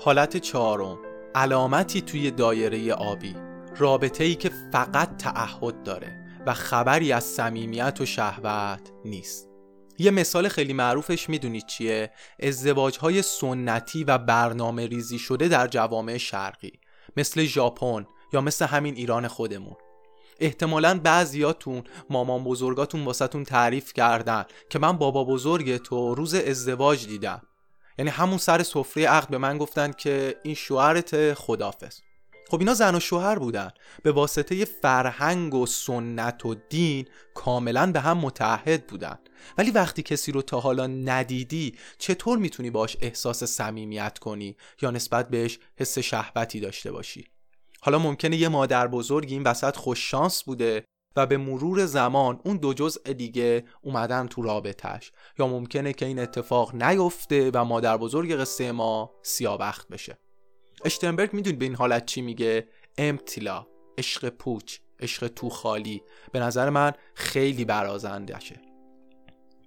حالت 0.00 0.36
چهارم 0.36 0.98
علامتی 1.34 2.00
توی 2.00 2.30
دایره 2.30 2.92
آبی. 2.92 3.34
رابطه 3.76 4.24
ای 4.24 4.34
که 4.34 4.50
فقط 4.72 5.16
تعهد 5.16 5.82
داره 5.82 6.26
و 6.46 6.54
خبری 6.54 7.12
از 7.12 7.24
صمیمیت 7.24 8.00
و 8.00 8.06
شهوت 8.06 8.90
نیست. 9.04 9.48
یه 9.98 10.10
مثال 10.10 10.48
خیلی 10.48 10.72
معروفش 10.72 11.28
می‌دونید 11.28 11.66
چیه؟ 11.66 12.10
ازدواج 12.40 12.98
های 12.98 13.22
سنتی 13.22 14.04
و 14.04 14.18
برنامه 14.18 14.86
ریزی 14.86 15.18
شده 15.18 15.48
در 15.48 15.66
جوامع 15.66 16.16
شرقی 16.16 16.72
مثل 17.16 17.44
ژاپن 17.44 18.06
یا 18.32 18.40
مثل 18.40 18.66
همین 18.66 18.94
ایران 18.94 19.28
خودمون. 19.28 19.76
احتمالا 20.40 21.00
بعضیاتون 21.04 21.84
مامان 22.10 22.44
بزرگاتون 22.44 23.04
واسهتون 23.04 23.44
تعریف 23.44 23.92
کردن 23.92 24.44
که 24.70 24.78
من 24.78 24.92
بابا 24.92 25.24
بزرگ 25.24 25.76
تو 25.76 26.14
روز 26.14 26.34
ازدواج 26.34 27.06
دیدم. 27.06 27.42
یعنی 27.98 28.10
همون 28.10 28.38
سر 28.38 28.62
سفره 28.62 29.06
عقد 29.06 29.28
به 29.28 29.38
من 29.38 29.58
گفتن 29.58 29.92
که 29.92 30.36
این 30.42 30.54
شوهرت 30.54 31.34
خدافز 31.34 32.00
خب 32.50 32.58
اینا 32.58 32.74
زن 32.74 32.94
و 32.94 33.00
شوهر 33.00 33.38
بودن. 33.38 33.70
به 34.02 34.12
واسطه 34.12 34.64
فرهنگ 34.64 35.54
و 35.54 35.66
سنت 35.66 36.46
و 36.46 36.54
دین 36.54 37.06
کاملا 37.34 37.92
به 37.92 38.00
هم 38.00 38.18
متحد 38.18 38.86
بودن. 38.86 39.18
ولی 39.58 39.70
وقتی 39.70 40.02
کسی 40.02 40.32
رو 40.32 40.42
تا 40.42 40.60
حالا 40.60 40.86
ندیدی 40.86 41.74
چطور 41.98 42.38
می‌تونی 42.38 42.70
باش 42.70 42.96
احساس 43.00 43.44
صمیمیت 43.44 44.18
کنی 44.18 44.56
یا 44.82 44.90
نسبت 44.90 45.28
بهش 45.28 45.58
حس 45.76 45.98
شهوتی 45.98 46.60
داشته 46.60 46.92
باشی؟ 46.92 47.28
حالا 47.80 47.98
ممکنه 47.98 48.36
یه 48.36 48.48
مادر 48.48 48.86
بزرگ 48.86 49.32
این 49.32 49.42
وسط 49.42 49.76
خوش 49.76 50.10
شانس 50.10 50.42
بوده 50.42 50.84
و 51.16 51.26
به 51.26 51.36
مرور 51.36 51.86
زمان 51.86 52.40
اون 52.44 52.56
دو 52.56 52.74
جزء 52.74 53.12
دیگه 53.12 53.64
اومدن 53.82 54.26
تو 54.26 54.42
رابطش 54.42 55.12
یا 55.38 55.46
ممکنه 55.46 55.92
که 55.92 56.06
این 56.06 56.18
اتفاق 56.18 56.74
نیفته 56.74 57.50
و 57.54 57.64
مادر 57.64 57.96
بزرگ 57.96 58.32
قصه 58.32 58.72
ما 58.72 59.14
سیابخت 59.22 59.88
بشه. 59.88 60.18
اشتنبرگ 60.84 61.32
می‌دونید 61.32 61.58
به 61.58 61.64
این 61.64 61.74
حالت 61.74 62.06
چی 62.06 62.20
میگه؟ 62.20 62.68
امتیلا 62.98 63.66
عشق 63.98 64.28
پوچ 64.28 64.78
عشق 65.00 65.28
تو 65.28 65.48
خالی. 65.48 66.02
به 66.32 66.40
نظر 66.40 66.70
من 66.70 66.92
خیلی 67.14 67.64
برازندشه. 67.64 68.60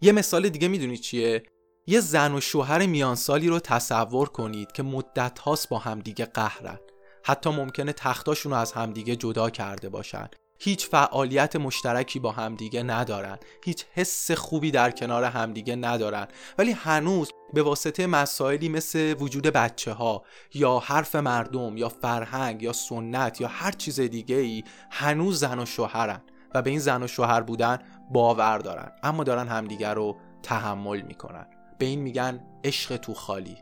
یه 0.01 0.11
مثال 0.11 0.49
دیگه 0.49 0.67
می‌دونید 0.67 0.99
چیه؟ 1.01 1.43
یه 1.87 1.99
زن 1.99 2.35
و 2.35 2.41
شوهر 2.41 2.85
میانسالی 2.85 3.47
رو 3.47 3.59
تصور 3.59 4.29
کنید 4.29 4.71
که 4.71 4.83
مدت 4.83 5.39
هاست 5.39 5.69
با 5.69 5.77
همدیگه 5.77 6.25
قهرن. 6.25 6.79
حتی 7.23 7.49
ممکنه 7.49 7.93
تختاشون 7.93 8.51
رو 8.51 8.57
از 8.57 8.71
همدیگه 8.71 9.15
جدا 9.15 9.49
کرده 9.49 9.89
باشن. 9.89 10.29
هیچ 10.63 10.87
فعالیت 10.87 11.55
مشترکی 11.55 12.19
با 12.19 12.31
همدیگه 12.31 12.83
ندارن. 12.83 13.37
هیچ 13.63 13.85
حس 13.93 14.31
خوبی 14.31 14.71
در 14.71 14.91
کنار 14.91 15.23
همدیگه 15.23 15.75
ندارن. 15.75 16.27
ولی 16.57 16.71
هنوز 16.71 17.31
به 17.53 17.63
واسطه 17.63 18.07
مسائلی 18.07 18.69
مثل 18.69 19.15
وجود 19.19 19.47
بچه 19.47 19.93
ها 19.93 20.23
یا 20.53 20.79
حرف 20.79 21.15
مردم 21.15 21.77
یا 21.77 21.89
فرهنگ 21.89 22.63
یا 22.63 22.73
سنت 22.73 23.41
یا 23.41 23.47
هر 23.47 23.71
چیز 23.71 23.99
دیگه 23.99 24.35
ای 24.35 24.63
هنوز 24.91 25.39
زن 25.39 25.59
و 25.59 25.65
شوهرن 25.65 26.21
و 26.55 26.61
به 26.61 26.69
این 26.69 26.79
زن 26.79 27.03
و 27.03 27.07
شوهر 27.07 27.41
بودن 27.41 27.79
باور 28.11 28.57
دارن. 28.57 28.91
اما 29.03 29.23
دارن 29.23 29.47
همدیگه 29.47 29.89
رو 29.89 30.17
تحمل 30.43 31.01
می‌کنن. 31.01 31.45
به 31.77 31.85
این 31.85 32.01
میگن 32.01 32.43
عشق 32.63 32.97
تو 32.97 33.13
خالی. 33.13 33.57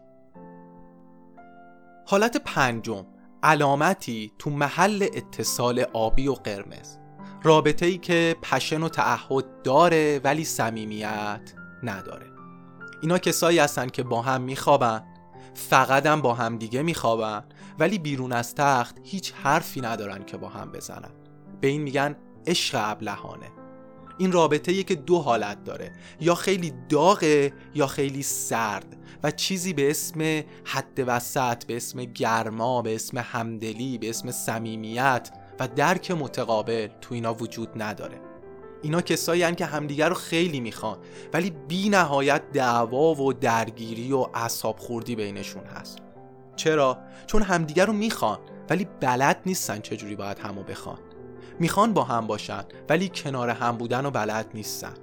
حالت 2.05 2.37
پنجم. 2.37 3.05
علامتی 3.43 4.31
تو 4.39 4.49
محل 4.49 5.07
اتصال 5.13 5.85
آبی 5.93 6.27
و 6.27 6.33
قرمز. 6.33 6.97
رابطه 7.43 7.85
ای 7.85 7.97
که 7.97 8.35
پشن 8.41 8.83
و 8.83 8.89
تعهد 8.89 9.61
داره 9.63 10.21
ولی 10.23 10.45
صمیمیت 10.45 11.53
نداره. 11.83 12.25
اینا 13.01 13.17
کسایی 13.17 13.59
هستن 13.59 13.87
که 13.87 14.03
با 14.03 14.21
هم 14.21 14.41
میخوابن 14.41 15.03
فقط 15.53 16.05
هم 16.05 16.21
با 16.21 16.33
همدیگه 16.33 16.81
میخوابن 16.81 17.43
ولی 17.79 17.99
بیرون 17.99 18.31
از 18.31 18.55
تخت 18.55 18.97
هیچ 19.03 19.33
حرفی 19.43 19.81
ندارن 19.81 20.25
که 20.25 20.37
با 20.37 20.49
هم 20.49 20.71
بزنن. 20.71 21.11
به 21.61 21.67
این 21.67 21.81
میگن 21.81 22.15
عشق 22.47 22.77
ابلهانه. 22.81 23.58
این 24.19 24.31
رابطه 24.31 24.83
که 24.83 24.95
دو 24.95 25.19
حالت 25.19 25.63
داره. 25.63 25.91
یا 26.19 26.35
خیلی 26.35 26.73
داغه 26.89 27.53
یا 27.75 27.87
خیلی 27.87 28.23
سرد 28.23 28.97
و 29.23 29.31
چیزی 29.31 29.73
به 29.73 29.89
اسم 29.89 30.43
حد 30.63 31.03
وسط 31.07 31.65
به 31.65 31.75
اسم 31.75 32.03
گرما 32.03 32.81
به 32.81 32.95
اسم 32.95 33.17
همدلی 33.17 33.97
به 33.97 34.09
اسم 34.09 34.31
صمیمیت 34.31 35.31
و 35.59 35.67
درک 35.67 36.11
متقابل 36.11 36.87
تو 37.01 37.13
اینا 37.13 37.33
وجود 37.33 37.69
نداره. 37.81 38.21
اینا 38.81 39.01
کسایی 39.01 39.43
هن 39.43 39.55
که 39.55 39.65
همدیگر 39.65 40.09
رو 40.09 40.15
خیلی 40.15 40.59
می‌خوان 40.59 40.97
ولی 41.33 41.51
بی 41.67 41.89
نهایت 41.89 42.51
دعوا 42.53 43.15
و 43.15 43.33
درگیری 43.33 44.11
و 44.11 44.25
اصاب 44.33 44.79
خوردی 44.79 45.15
بینشون 45.15 45.63
هست. 45.63 45.97
چرا؟ 46.55 46.97
چون 47.27 47.41
همدیگر 47.41 47.85
رو 47.85 47.93
می‌خوان 47.93 48.39
ولی 48.69 48.87
بلد 48.99 49.41
نیستن 49.45 49.79
چجوری 49.79 50.15
باید 50.15 50.39
همو 50.39 50.63
بخوان. 50.63 50.99
می‌خوان 51.59 51.93
با 51.93 52.03
هم 52.03 52.27
باشن 52.27 52.63
ولی 52.89 53.11
کنار 53.15 53.49
هم 53.49 53.77
بودن 53.77 54.05
و 54.05 54.11
بلد 54.11 54.45
نیستن. 54.53 54.93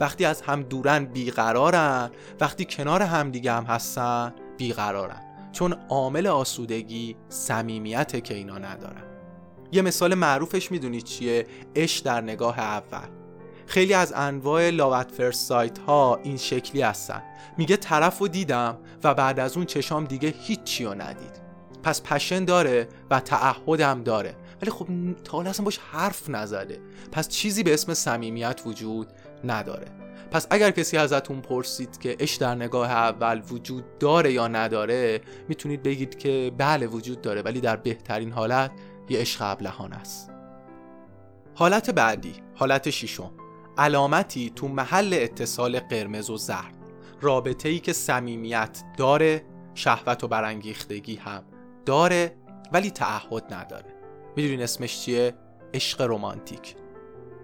وقتی 0.00 0.24
از 0.24 0.42
هم 0.42 0.62
دورن 0.62 1.04
بیقرارن 1.04 2.10
وقتی 2.40 2.64
کنار 2.64 3.02
هم 3.02 3.30
دیگه 3.30 3.52
هم 3.52 3.64
هستن 3.64 4.34
بیقرارن. 4.56 5.20
چون 5.52 5.76
عامل 5.88 6.26
آسودگی 6.26 7.16
صمیمیت 7.28 8.24
که 8.24 8.34
اینا 8.34 8.58
ندارن. 8.58 9.02
یه 9.72 9.82
مثال 9.82 10.14
معروفش 10.14 10.70
می‌دونید 10.70 11.04
چیه؟ 11.04 11.46
اش 11.74 11.98
در 11.98 12.20
نگاه 12.20 12.58
اول. 12.58 13.08
خیلی 13.66 13.94
از 13.94 14.12
انواع 14.16 14.70
لاوت 14.70 15.10
فرست 15.10 15.48
سایت 15.48 15.78
ها 15.78 16.20
این 16.22 16.36
شکلی 16.36 16.82
هستن. 16.82 17.22
میگه 17.58 17.76
طرف 17.76 18.18
رو 18.18 18.28
دیدم 18.28 18.78
و 19.04 19.14
بعد 19.14 19.40
از 19.40 19.56
اون 19.56 19.66
چشام 19.66 20.04
دیگه 20.04 20.34
هیچی 20.38 20.84
رو 20.84 20.94
ندید. 20.94 21.44
پس 21.82 22.02
پشن 22.02 22.44
داره 22.44 22.88
و 23.10 23.20
تعهدم 23.20 24.02
داره. 24.02 24.36
ولی 24.64 24.70
خب 24.70 24.86
تا 25.24 25.36
حالا 25.36 25.50
اصلا 25.50 25.64
باش 25.64 25.78
حرف 25.78 26.30
نزده. 26.30 26.80
پس 27.12 27.28
چیزی 27.28 27.62
به 27.62 27.74
اسم 27.74 27.94
صمیمیت 27.94 28.62
وجود 28.66 29.06
نداره. 29.44 29.86
پس 30.30 30.46
اگر 30.50 30.70
کسی 30.70 30.96
ازتون 30.96 31.40
پرسید 31.40 31.98
که 31.98 32.16
اش 32.18 32.34
در 32.34 32.54
نگاه 32.54 32.90
اول 32.90 33.42
وجود 33.50 33.98
داره 33.98 34.32
یا 34.32 34.48
نداره 34.48 35.20
می‌تونید 35.48 35.82
بگید 35.82 36.18
که 36.18 36.52
بله 36.58 36.86
وجود 36.86 37.20
داره 37.20 37.42
ولی 37.42 37.60
در 37.60 37.76
بهترین 37.76 38.32
حالت 38.32 38.70
یه 39.08 39.18
عشق 39.18 39.42
ابلهان 39.42 39.92
است. 39.92 40.30
حالت 41.54 41.90
بعدی 41.90 42.34
حالت 42.54 42.90
ششم. 42.90 43.32
علامتی 43.78 44.50
تو 44.50 44.68
محل 44.68 45.18
اتصال 45.20 45.80
قرمز 45.80 46.30
و 46.30 46.36
زرد. 46.36 46.74
رابطه 47.20 47.68
ای 47.68 47.78
که 47.78 47.92
صمیمیت 47.92 48.82
داره 48.96 49.44
شهوت 49.74 50.24
و 50.24 50.28
برانگیختگی 50.28 51.16
هم 51.16 51.44
داره 51.86 52.36
ولی 52.72 52.90
تعهد 52.90 53.54
نداره. 53.54 53.93
می‌دونین 54.36 54.62
اسمش 54.62 55.00
چیه؟ 55.00 55.34
عشق 55.74 56.00
رمانتیک. 56.00 56.74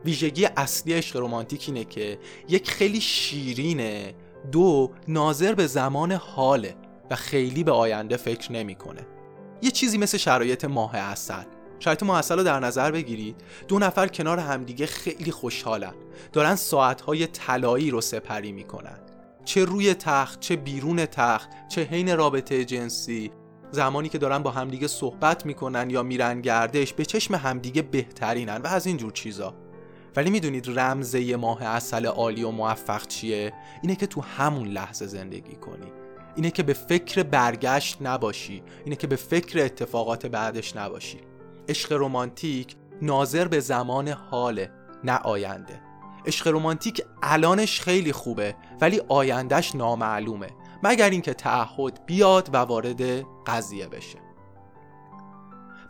ویژگی 0.04 0.46
اصلی 0.56 0.94
عشق 0.94 1.16
رمانتیک 1.16 1.64
اینه 1.68 1.84
که 1.84 2.18
یک 2.48 2.70
خیلی 2.70 3.00
شیرینه 3.00 4.14
دو 4.52 4.90
ناظر 5.08 5.54
به 5.54 5.66
زمان 5.66 6.12
حاله 6.12 6.76
و 7.10 7.16
خیلی 7.16 7.64
به 7.64 7.72
آینده 7.72 8.16
فکر 8.16 8.52
نمی‌کنه. 8.52 9.06
یه 9.62 9.70
چیزی 9.70 9.98
مثل 9.98 10.18
شرایط 10.18 10.64
ماه 10.64 10.96
اصل 10.96 11.44
شرایط 11.78 12.02
ماه 12.02 12.18
اصل 12.18 12.36
رو 12.36 12.42
در 12.42 12.60
نظر 12.60 12.90
بگیرید. 12.90 13.36
دو 13.68 13.78
نفر 13.78 14.06
کنار 14.06 14.38
همدیگه 14.38 14.86
خیلی 14.86 15.30
خوشحالن. 15.30 15.94
دارن 16.32 16.54
ساعتهای 16.56 17.26
طلایی 17.26 17.90
رو 17.90 18.00
سپری 18.00 18.52
می‌کنن. 18.52 18.98
چه 19.44 19.64
روی 19.64 19.94
تخت 19.94 20.40
چه 20.40 20.56
بیرون 20.56 21.06
تخت 21.06 21.50
چه 21.68 21.82
حین 21.82 22.16
رابطه 22.16 22.64
جنسی 22.64 23.30
زمانی 23.72 24.08
که 24.08 24.18
دارن 24.18 24.38
با 24.38 24.50
همدیگه 24.50 24.88
صحبت 24.88 25.46
می‌کنن 25.46 25.90
یا 25.90 26.02
میرن 26.02 26.40
گردش 26.40 26.92
به 26.92 27.04
چشم 27.04 27.34
همدیگه 27.34 27.82
بهترینن 27.82 28.56
و 28.56 28.66
از 28.66 28.86
اینجور 28.86 29.12
چیزا. 29.12 29.54
ولی 30.16 30.30
می‌دونید 30.30 30.78
رمزه 30.78 31.36
ماه 31.36 31.62
اصل 31.62 32.06
عالی 32.06 32.42
و 32.42 32.50
موفق 32.50 33.06
چیه؟ 33.06 33.52
اینه 33.82 33.96
که 33.96 34.06
تو 34.06 34.20
همون 34.20 34.68
لحظه 34.68 35.06
زندگی 35.06 35.56
کنی. 35.56 35.92
اینه 36.36 36.50
که 36.50 36.62
به 36.62 36.72
فکر 36.72 37.22
برگشت 37.22 37.98
نباشی. 38.00 38.62
اینه 38.84 38.96
که 38.96 39.06
به 39.06 39.16
فکر 39.16 39.64
اتفاقات 39.64 40.26
بعدش 40.26 40.76
نباشی. 40.76 41.18
عشق 41.68 41.92
رمانتیک 41.92 42.76
ناظر 43.02 43.48
به 43.48 43.60
زمان 43.60 44.08
حاله 44.08 44.70
نه 45.04 45.16
آینده. 45.16 45.89
عشق 46.26 46.48
رمانتیک 46.48 47.02
الانش 47.22 47.80
خیلی 47.80 48.12
خوبه 48.12 48.54
ولی 48.80 49.00
آیندهش 49.08 49.74
نامعلومه 49.74 50.48
مگر 50.82 51.10
اینکه 51.10 51.34
تعهد 51.34 52.06
بیاد 52.06 52.48
و 52.52 52.56
وارد 52.56 53.02
قضیه 53.46 53.86
بشه. 53.86 54.18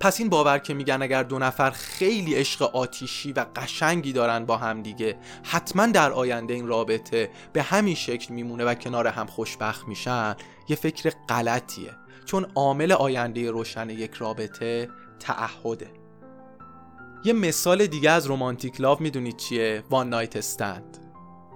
پس 0.00 0.20
این 0.20 0.28
باور 0.28 0.58
که 0.58 0.74
میگن 0.74 1.02
اگر 1.02 1.22
دو 1.22 1.38
نفر 1.38 1.70
خیلی 1.70 2.34
عشق 2.34 2.62
آتیشی 2.62 3.32
و 3.32 3.46
قشنگی 3.56 4.12
دارن 4.12 4.46
با 4.46 4.56
هم 4.56 4.82
دیگه 4.82 5.16
حتما 5.42 5.86
در 5.86 6.12
آینده 6.12 6.54
این 6.54 6.66
رابطه 6.66 7.30
به 7.52 7.62
همین 7.62 7.94
شکل 7.94 8.34
میمونه 8.34 8.64
و 8.64 8.74
کنار 8.74 9.06
هم 9.06 9.26
خوشبخت 9.26 9.88
میشن 9.88 10.36
یه 10.68 10.76
فکر 10.76 11.12
غلطیه 11.28 11.90
چون 12.24 12.46
عامل 12.54 12.92
آینده 12.92 13.50
روشن 13.50 13.90
یک 13.90 14.14
رابطه 14.14 14.88
تعهده. 15.18 15.99
یه 17.24 17.32
مثال 17.32 17.86
دیگه 17.86 18.10
از 18.10 18.26
رومانتیک 18.26 18.80
لاو 18.80 19.02
می‌دونید 19.02 19.36
چیه؟ 19.36 19.82
وان 19.90 20.08
نایت 20.08 20.36
استند 20.36 20.98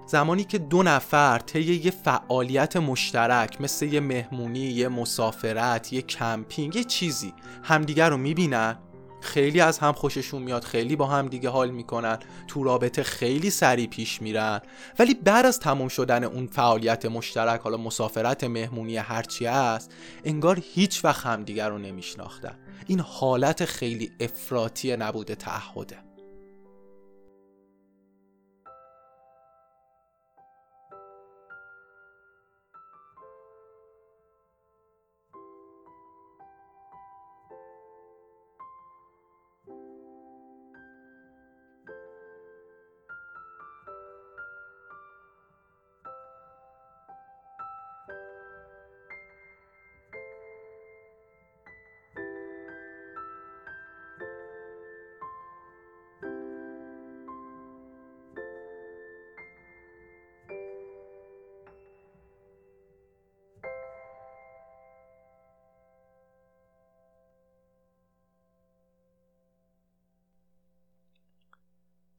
زمانی 0.07 0.43
که 0.43 0.57
دو 0.57 0.83
نفر 0.83 1.39
طی 1.39 1.61
یه 1.61 1.91
فعالیت 1.91 2.77
مشترک 2.77 3.61
مثل 3.61 3.85
یه 3.85 3.99
مهمونی، 3.99 4.59
یه 4.59 4.87
مسافرت، 4.87 5.93
یه 5.93 6.01
کمپینگ، 6.01 6.75
یه 6.75 6.83
چیزی 6.83 7.33
همدیگر 7.63 8.09
رو 8.09 8.17
می‌بینن 8.17 8.77
خیلی 9.25 9.61
از 9.61 9.79
هم 9.79 9.93
خوششون 9.93 10.41
میاد 10.41 10.63
خیلی 10.63 10.95
با 10.95 11.05
هم 11.05 11.27
دیگه 11.27 11.49
حال 11.49 11.71
می‌کنن 11.71 12.19
تو 12.47 12.63
رابطه 12.63 13.03
خیلی 13.03 13.49
سریع 13.49 13.87
پیش 13.87 14.21
میرن. 14.21 14.61
ولی 14.99 15.13
بعد 15.13 15.45
از 15.45 15.59
تموم 15.59 15.87
شدن 15.87 16.23
اون 16.23 16.47
فعالیت 16.47 17.05
مشترک 17.05 17.61
حالا 17.61 17.77
مسافرت 17.77 18.43
مهمونی 18.43 18.97
هرچی 18.97 19.45
هست 19.45 19.91
انگار 20.23 20.61
هیچ 20.73 21.05
وقت 21.05 21.25
همدیگر 21.25 21.69
رو 21.69 21.77
نمیشناختن. 21.77 22.57
این 22.87 22.99
حالت 22.99 23.65
خیلی 23.65 24.11
افراطی 24.19 24.97
نبوده 24.97 25.35
تعهده. 25.35 26.04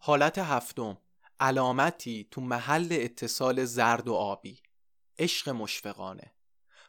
حالت 0.07 0.39
هفتم. 0.39 0.99
علامتی 1.41 2.29
تو 2.31 2.41
محل 2.41 2.89
اتصال 2.91 3.65
زرد 3.65 4.09
و 4.09 4.15
آبی. 4.15 4.59
عشق 5.19 5.49
مشفقانه. 5.49 6.33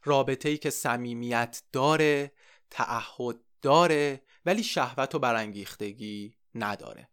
رابطه 0.03 0.49
ای 0.49 0.57
که 0.57 0.69
صمیمیت 0.69 1.63
داره 1.71 2.31
تعهد 2.69 3.39
داره 3.61 4.21
ولی 4.45 4.63
شهوت 4.63 5.15
و 5.15 5.19
برانگیختگی 5.19 6.35
نداره. 6.55 7.09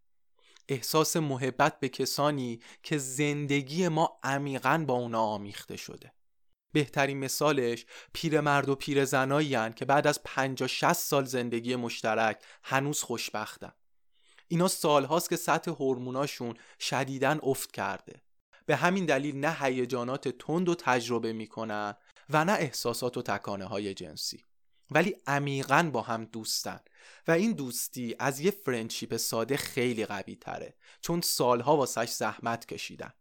احساس 0.68 1.16
محبت 1.16 1.80
به 1.80 1.88
کسانی 1.88 2.60
که 2.82 2.98
زندگی 2.98 3.88
ما 3.88 4.20
عمیقا 4.22 4.84
با 4.88 4.94
اونا 4.94 5.22
آمیخته 5.22 5.76
شده. 5.76 6.12
بهترین 6.72 7.18
مثالش 7.18 7.86
پیرمرد 8.12 8.68
و 8.68 8.74
پیرزنایی 8.74 9.72
که 9.72 9.84
بعد 9.84 10.06
از 10.06 10.20
50 10.24 10.68
60 10.68 10.92
سال 10.92 11.24
زندگی 11.24 11.76
مشترک 11.76 12.42
هنوز 12.62 13.02
خوشبختن. 13.02 13.72
اینا 14.48 14.68
سالهاست 14.68 15.28
که 15.28 15.36
سطح 15.36 15.70
هورموناشون 15.70 16.54
شدیداً 16.80 17.38
افت 17.42 17.72
کرده. 17.72 18.22
به 18.66 18.76
همین 18.76 19.06
دلیل 19.06 19.36
نه 19.36 19.56
هیجانات 19.60 20.28
تند 20.28 20.68
و 20.68 20.74
تجربه 20.74 21.32
می‌کنن 21.32 21.94
و 22.30 22.44
نه 22.44 22.52
احساسات 22.52 23.16
و 23.16 23.22
تکانه 23.22 23.64
های 23.64 23.94
جنسی. 23.94 24.44
ولی 24.90 25.16
عمیقا 25.26 25.90
با 25.92 26.02
هم 26.02 26.24
دوستن. 26.24 26.80
و 27.28 27.30
این 27.30 27.52
دوستی 27.52 28.16
از 28.18 28.40
یه 28.40 28.50
فرندشیپ 28.50 29.16
ساده 29.16 29.56
خیلی 29.56 30.06
قوی 30.06 30.36
تره. 30.36 30.74
چون 31.00 31.20
سالها 31.20 31.76
واسش 31.76 32.08
زحمت 32.10 32.66
کشیدن. 32.66 33.12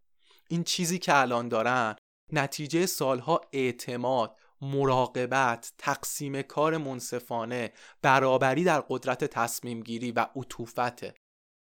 این 0.50 0.64
چیزی 0.64 1.00
که 1.00 1.16
الان 1.16 1.50
دارن 1.50 1.96
نتیجه 2.32 2.86
سالها 2.86 3.42
اعتماد 3.54 4.38
مراقبت 4.64 5.74
تقسیم 5.78 6.42
کار 6.42 6.78
منصفانه 6.78 7.74
برابری 8.02 8.64
در 8.64 8.82
قدرت 8.90 9.24
تصمیم 9.24 9.82
گیری 9.82 10.12
و 10.12 10.26
عطوفته. 10.36 11.14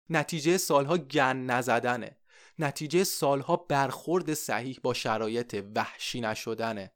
نتیجه 0.09 0.57
سالها 0.57 0.97
گن 0.97 1.37
نزدنه. 1.37 2.17
نتیجه 2.59 3.03
سالها 3.03 3.55
برخورد 3.55 4.33
صحیح 4.33 4.79
با 4.83 4.93
شرایط 4.93 5.65
وحشی 5.75 6.21
نشدنه. 6.21 6.91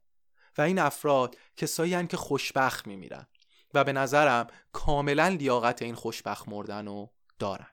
و 0.58 0.62
این 0.62 0.78
افراد 0.78 1.36
کسایی 1.56 2.06
که 2.06 2.16
خوشبخت 2.16 2.86
میمیرن 2.86 3.26
و 3.74 3.84
به 3.84 3.92
نظرم 3.92 4.46
کاملا 4.72 5.28
لیاقت 5.28 5.82
این 5.82 5.94
خوشبخت 5.94 6.48
مردن 6.48 6.86
رو 6.86 7.10
دارن. 7.38 7.70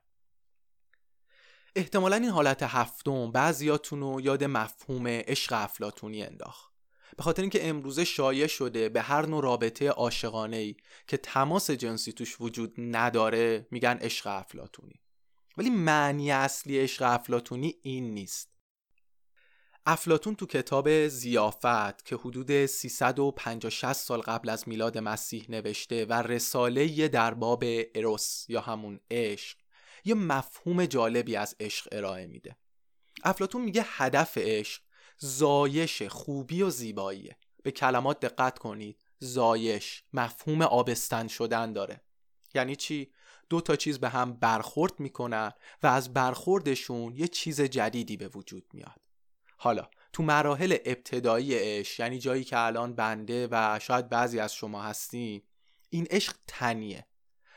احتمالا 1.76 2.16
این 2.16 2.30
حالت 2.30 2.64
هفتم 2.64 3.32
بعضیاتون 3.32 4.00
رو 4.00 4.22
یاد 4.22 4.44
مفهوم 4.44 5.08
عشق 5.08 5.54
افلاتونی 5.54 6.24
انداخت. 6.24 6.75
به 7.18 7.24
خاطر 7.24 7.42
اینکه 7.42 7.70
امروزه 7.70 8.04
شایع 8.04 8.48
شده 8.48 8.90
به 8.90 9.02
هر 9.02 9.26
نوع 9.26 9.44
رابطه 9.44 9.90
عاشقانه 9.90 10.58
ای 10.58 10.76
که 11.08 11.18
تماس 11.18 11.72
جنسی 11.72 12.12
توش 12.12 12.42
وجود 12.42 12.74
نداره 12.78 13.68
میگن 13.72 13.98
عشق 14.02 14.28
افلاتونی 14.28 15.02
ولی 15.58 15.70
معنی 15.70 16.32
اصلی 16.32 16.80
عشق 16.80 17.04
افلاتونی 17.06 17.76
این 17.82 18.14
نیست. 18.14 18.56
افلاتون 19.86 20.36
تو 20.36 20.46
کتاب 20.46 21.08
زیافت 21.08 22.06
که 22.06 22.16
حدود 22.16 22.66
350 22.66 23.94
سال 23.94 24.22
قبل 24.22 24.50
از 24.50 24.68
میلاد 24.68 24.98
مسیح 24.98 25.46
نوشته 25.50 26.06
و 26.06 26.14
رساله 26.14 27.08
در 27.08 27.34
باب 27.34 27.64
اروس 27.96 28.46
یا 28.50 28.62
همون 28.62 29.00
عشق 29.12 29.58
یه 30.06 30.16
مفهوم 30.16 30.86
جالبی 30.86 31.36
از 31.36 31.56
عشق 31.60 31.88
ارائه 31.92 32.28
میده. 32.28 32.56
افلاتون 33.24 33.62
میگه 33.62 33.86
هدف 33.88 34.38
عشق 34.38 34.82
زایش 35.18 36.04
خوبی 36.04 36.62
و 36.62 36.70
زیباییه. 36.70 37.38
به 37.64 37.72
کلمات 37.72 38.20
دقت 38.20 38.60
کنید. 38.60 38.98
زایش 39.20 40.04
مفهوم 40.14 40.62
آبستن 40.62 41.28
شدن 41.28 41.74
داره. 41.74 42.02
یعنی 42.56 42.76
چی؟ 42.76 43.12
دو 43.50 43.62
تا 43.62 43.76
چیز 43.76 44.00
به 44.00 44.10
هم 44.10 44.34
برخورد 44.34 45.00
می‌کنن 45.00 45.52
و 45.84 45.88
از 45.88 46.14
برخوردشون 46.14 47.16
یه 47.16 47.28
چیز 47.28 47.62
جدیدی 47.62 48.18
به 48.18 48.28
وجود 48.28 48.66
میاد. 48.74 49.02
حالا 49.58 49.90
تو 50.14 50.24
مراحل 50.24 50.78
ابتدایی 50.86 51.56
عشق 51.56 52.00
یعنی 52.00 52.20
جایی 52.20 52.44
که 52.44 52.60
الان 52.60 52.96
بنده 52.96 53.48
و 53.52 53.80
شاید 53.82 54.10
بعضی 54.10 54.40
از 54.40 54.54
شما 54.54 54.82
هستیم 54.82 55.44
این 55.90 56.08
عشق 56.10 56.34
تنیه 56.48 57.06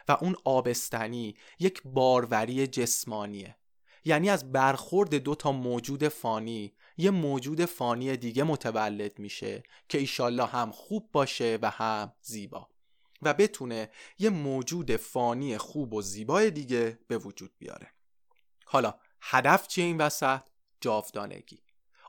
و 0.09 0.17
اون 0.21 0.37
آبستنی 0.45 1.37
یک 1.59 1.83
باروری 1.85 2.67
جسمانیه. 2.67 3.57
یعنی 4.05 4.31
از 4.31 4.53
برخورد 4.53 5.15
دو 5.15 5.35
تا 5.35 5.53
موجود 5.53 6.09
فانی 6.09 6.75
یه 6.99 7.11
موجود 7.11 7.65
فانی 7.65 8.17
دیگه 8.17 8.43
متولد 8.43 9.19
میشه 9.19 9.63
که 9.89 9.99
ایشالله 9.99 10.47
هم 10.47 10.71
خوب 10.71 11.09
باشه 11.13 11.59
و 11.63 11.71
هم 11.71 12.13
زیبا 12.23 12.69
و 13.23 13.35
بتونه 13.35 13.91
یه 14.19 14.31
موجود 14.31 14.97
فانی 14.97 15.59
خوب 15.59 15.95
و 15.95 16.03
زیبای 16.03 16.51
دیگه 16.51 16.99
به 17.09 17.19
وجود 17.19 17.51
بیاره. 17.59 17.93
حالا 18.65 18.95
هدف 19.21 19.69
چیه 19.69 19.85
این 19.85 19.99
وسط؟ 19.99 20.41
جاودانگی. 20.81 21.63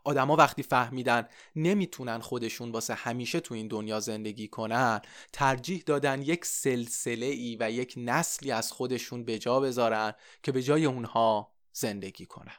آدما 0.04 0.36
وقتی 0.36 0.63
فهمیدن 0.63 1.28
نمی‌تونن 1.56 2.19
خودشون 2.19 2.71
واسه 2.71 2.93
همیشه 2.93 3.39
تو 3.39 3.54
این 3.54 3.67
دنیا 3.67 3.99
زندگی 3.99 4.47
کنن 4.47 5.02
ترجیح 5.34 5.84
دادن 5.86 6.21
یک 6.21 6.45
سلسله 6.45 7.25
ای 7.25 7.58
و 7.60 7.71
یک 7.71 7.93
نسلی 7.97 8.52
از 8.52 8.71
خودشون 8.71 9.23
به 9.23 9.39
جا 9.39 9.60
بذارن 9.60 10.13
که 10.43 10.52
به 10.52 10.63
جای 10.63 10.86
اونها 10.86 11.52
زندگی 11.71 12.25
کنن. 12.25 12.56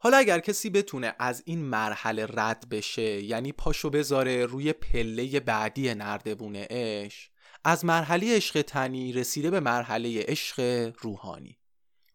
حالا 0.00 0.16
اگر 0.16 0.40
کسی 0.40 0.70
بتونه 0.70 1.14
از 1.18 1.42
این 1.46 1.64
مرحله 1.64 2.26
رد 2.30 2.68
بشه 2.70 3.22
یعنی 3.22 3.52
پاشو 3.52 3.90
بذاره 3.90 4.46
روی 4.46 4.72
پله 4.72 5.40
بعدی 5.40 5.94
نردبون 5.94 6.56
عشق 6.56 7.30
از 7.64 7.84
مرحله 7.84 8.36
عشق 8.36 8.62
تنی 8.62 9.12
رسیده 9.12 9.50
به 9.50 9.60
مرحله 9.60 10.22
عشق 10.22 10.90
روحانی 11.00 11.58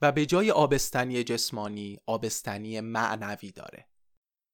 و 0.01 0.11
به 0.11 0.25
جای 0.25 0.51
آبستنی 0.51 1.23
جسمانی 1.23 1.97
آبستنی 2.05 2.81
معنوی 2.81 3.51
داره. 3.51 3.87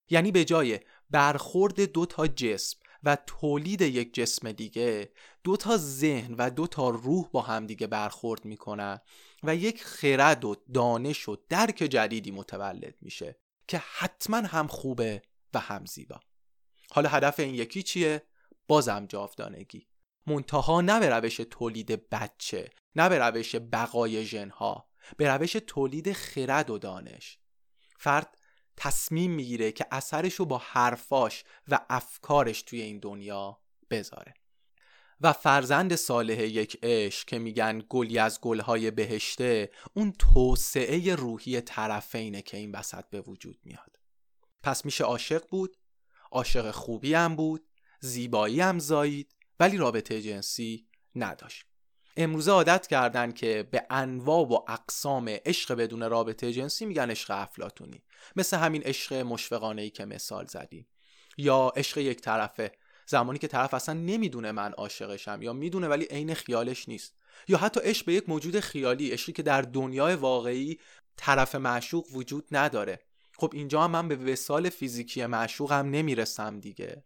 یعنی 0.09 0.31
به 0.31 0.45
جای 0.45 0.79
برخورد 1.09 1.81
دو 1.81 2.05
تا 2.05 2.27
جسم 2.27 2.79
و 3.03 3.17
تولید 3.27 3.81
یک 3.81 4.13
جسم 4.13 4.51
دیگه 4.51 5.11
دو 5.43 5.57
تا 5.57 5.77
ذهن 5.77 6.33
و 6.37 6.49
دو 6.49 6.67
تا 6.67 6.89
روح 6.89 7.29
با 7.31 7.41
هم 7.41 7.67
دیگه 7.67 7.87
برخورد 7.87 8.45
می‌کنن. 8.45 8.99
و 9.43 9.55
یک 9.55 9.83
خرد 9.83 10.45
و 10.45 10.55
دانش 10.73 11.29
و 11.29 11.37
درک 11.49 11.75
جدیدی 11.75 12.31
متولد 12.31 12.95
میشه 13.01 13.39
که 13.67 13.77
حتما 13.77 14.37
هم 14.37 14.67
خوبه 14.67 15.21
و 15.53 15.59
هم 15.59 15.85
زیبا. 15.85 16.19
حالا 16.91 17.09
هدف 17.09 17.39
این 17.39 17.55
یکی 17.55 17.83
چیه؟ 17.83 18.21
بازم 18.67 19.05
جاودانگی. 19.05 19.87
منتها 20.27 20.81
نه 20.81 20.99
به 20.99 21.09
روش 21.09 21.37
تولید 21.37 22.09
بچه 22.09 22.69
نه 22.95 23.09
به 23.09 23.19
روش 23.19 23.55
بقای 23.55 24.25
ژنها 24.25 24.89
به 25.17 25.27
روش 25.27 25.51
تولید 25.67 26.13
خرد 26.13 26.69
و 26.69 26.77
دانش. 26.77 27.37
فرد 27.97 28.37
تصمیم 28.77 29.31
می‌گیره 29.31 29.71
که 29.71 29.85
اثرش 29.91 30.33
رو 30.33 30.45
با 30.45 30.57
حرفاش 30.57 31.43
و 31.67 31.79
افکارش 31.89 32.61
توی 32.61 32.81
این 32.81 32.99
دنیا 32.99 33.61
بذاره. 33.89 34.33
و 35.21 35.33
فرزند 35.33 35.95
صالح 35.95 36.41
یک 36.41 36.79
عشق 36.83 37.27
که 37.27 37.39
میگن 37.39 37.83
گلی 37.89 38.17
از 38.19 38.41
گلهای 38.41 38.91
بهشته 38.91 39.71
اون 39.93 40.13
توسعه 40.19 41.15
روحی 41.15 41.61
طرفینه 41.61 42.41
که 42.41 42.57
این 42.57 42.71
وسط 42.71 43.05
به 43.09 43.21
وجود 43.21 43.59
میاد. 43.63 43.99
پس 44.63 44.85
میشه 44.85 45.03
عاشق 45.03 45.47
بود 45.49 45.77
عاشق 46.31 46.71
خوبی 46.71 47.13
هم 47.13 47.35
بود 47.35 47.67
زیبایی 47.99 48.61
هم 48.61 48.79
زایید 48.79 49.35
ولی 49.59 49.77
رابطه 49.77 50.21
جنسی 50.21 50.87
نداشت. 51.15 51.65
امروزه 52.17 52.51
عادت 52.51 52.87
کردن 52.87 53.31
که 53.31 53.67
به 53.71 53.85
انواع 53.89 54.47
و 54.47 54.53
اقسام 54.67 55.29
عشق 55.29 55.73
بدون 55.73 56.09
رابطه 56.09 56.53
جنسی 56.53 56.85
میگن 56.85 57.11
عشق 57.11 57.31
افلاتونی 57.31 58.03
مثل 58.35 58.57
همین 58.57 58.83
عشق 58.83 59.13
مشفقانه 59.13 59.81
ای 59.81 59.89
که 59.89 60.05
مثال 60.05 60.45
زدیم. 60.45 60.87
یا 61.37 61.73
عشق 61.75 61.97
یک 61.97 62.21
طرفه. 62.21 62.71
زمانی 63.09 63.39
که 63.39 63.47
طرف 63.47 63.73
اصلا 63.73 63.95
نمی‌دونه 63.95 64.51
من 64.51 64.71
عاشقشم 64.71 65.41
یا 65.41 65.53
می‌دونه 65.53 65.87
ولی 65.87 66.05
عین 66.05 66.33
خیالش 66.33 66.89
نیست. 66.89 67.15
یا 67.47 67.57
حتی 67.57 67.79
عشق 67.79 68.05
به 68.05 68.13
یک 68.13 68.29
موجود 68.29 68.59
خیالی 68.59 69.11
عشقی 69.11 69.31
که 69.31 69.43
در 69.43 69.61
دنیای 69.61 70.15
واقعی 70.15 70.79
طرف 71.17 71.55
معشوق 71.55 72.07
وجود 72.13 72.47
نداره. 72.51 72.99
خب 73.37 73.51
اینجا 73.53 73.81
هم 73.81 73.91
من 73.91 74.07
به 74.07 74.15
وسال 74.15 74.69
فیزیکی 74.69 75.25
معشوقم 75.25 75.89
نمی‌رسم 75.89 76.59
دیگه. 76.59 77.03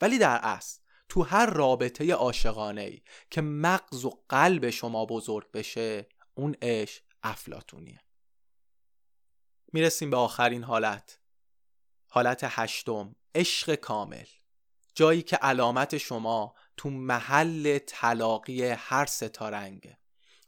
ولی 0.00 0.18
در 0.18 0.40
اصل 0.42 0.80
تو 1.08 1.22
هر 1.22 1.46
رابطه 1.46 2.12
عاشقانه 2.12 2.82
ای 2.82 3.02
که 3.30 3.40
مغز 3.40 4.04
و 4.04 4.10
قلب 4.28 4.70
شما 4.70 5.06
بزرگ 5.06 5.50
بشه 5.50 6.06
اون 6.34 6.56
عشق 6.62 7.02
افلاتونیه 7.22 8.00
می‌رسیم 9.72 10.10
به 10.10 10.16
آخرین 10.16 10.62
حالت. 10.62 11.18
حالت 12.08 12.40
هشتم 12.42 13.16
عشق 13.34 13.74
کامل. 13.74 14.26
جایی 14.98 15.22
که 15.22 15.36
علامت 15.36 15.98
شما 15.98 16.54
تو 16.76 16.90
محل 16.90 17.78
تلاقی 17.78 18.64
هر 18.64 19.06
ستارنگه 19.06 19.98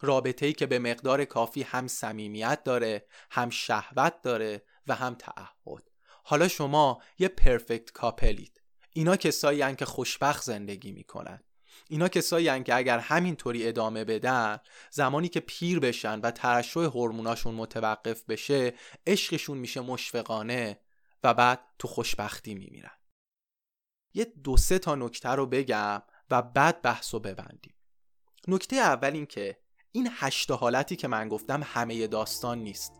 رابطه 0.00 0.46
ای 0.46 0.52
که 0.52 0.66
به 0.66 0.78
مقدار 0.78 1.24
کافی 1.24 1.62
هم 1.62 1.88
صمیمیت 1.88 2.64
داره 2.64 3.06
هم 3.30 3.50
شهوت 3.50 4.22
داره 4.22 4.62
و 4.86 4.94
هم 4.94 5.14
تعهد. 5.14 5.90
حالا 6.24 6.48
شما 6.48 7.02
یه 7.18 7.28
پرفکت 7.28 7.92
کاپلید. 7.92 8.62
اینا 8.92 9.16
کسایی 9.16 9.76
که 9.76 9.84
خوشبخت 9.84 10.42
زندگی 10.42 10.92
می‌کنن. 10.92 11.42
اینا 11.88 12.08
کسایی 12.08 12.62
که 12.62 12.74
اگر 12.74 12.98
همینطوری 12.98 13.68
ادامه 13.68 14.04
بدن 14.04 14.58
زمانی 14.90 15.28
که 15.28 15.40
پیر 15.40 15.80
بشن 15.80 16.20
و 16.20 16.30
ترشح 16.30 16.80
هورموناشون 16.80 17.54
متوقف 17.54 18.24
بشه 18.24 18.74
عشقشون 19.06 19.58
میشه 19.58 19.80
مشفقانه 19.80 20.80
و 21.24 21.34
بعد 21.34 21.60
تو 21.78 21.88
خوشبختی 21.88 22.54
میمیرن. 22.54 22.99
یه 24.14 24.24
دو 24.44 24.56
سه 24.56 24.78
تا 24.78 24.94
نکته 24.94 25.28
رو 25.28 25.46
بگم 25.46 26.02
و 26.30 26.42
بعد 26.42 26.82
بحث 26.82 27.14
رو 27.14 27.20
ببندیم. 27.20 27.74
نکته 28.48 28.76
اول 28.76 29.12
این 29.12 29.26
که 29.26 29.56
این 29.92 30.08
هشت 30.12 30.50
حالتی 30.50 30.96
که 30.96 31.08
من 31.08 31.28
گفتم 31.28 31.60
همه 31.64 32.06
داستان 32.06 32.58
نیست. 32.58 32.92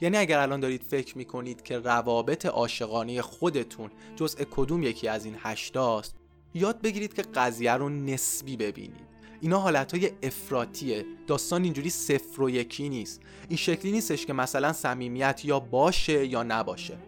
یعنی 0.00 0.16
اگر 0.16 0.38
الان 0.38 0.60
دارید 0.60 0.82
فکر 0.82 1.18
می‌کنید 1.18 1.62
که 1.62 1.78
روابط 1.78 2.46
عاشقانه 2.46 3.22
خودتون 3.22 3.90
جزء 4.16 4.44
کدوم 4.50 4.82
یکی 4.82 5.08
از 5.08 5.24
این 5.24 5.36
هشتاست 5.38 6.16
یاد 6.54 6.82
بگیرید 6.82 7.14
که 7.14 7.22
قضیه 7.22 7.72
رو 7.72 7.88
نسبی 7.88 8.56
ببینید. 8.56 9.08
اینا 9.40 9.58
حالتهای 9.58 10.12
افراتیه 10.22 11.04
داستان 11.26 11.64
اینجوری 11.64 11.90
صفر 11.90 12.42
و 12.42 12.50
یکی 12.50 12.88
نیست. 12.88 13.20
این 13.48 13.56
شکلی 13.56 13.92
نیستش 13.92 14.26
که 14.26 14.32
مثلا 14.32 14.72
صمیمیت 14.72 15.44
یا 15.44 15.60
باشه 15.60 16.26
یا 16.26 16.42
نباشه. 16.42 16.98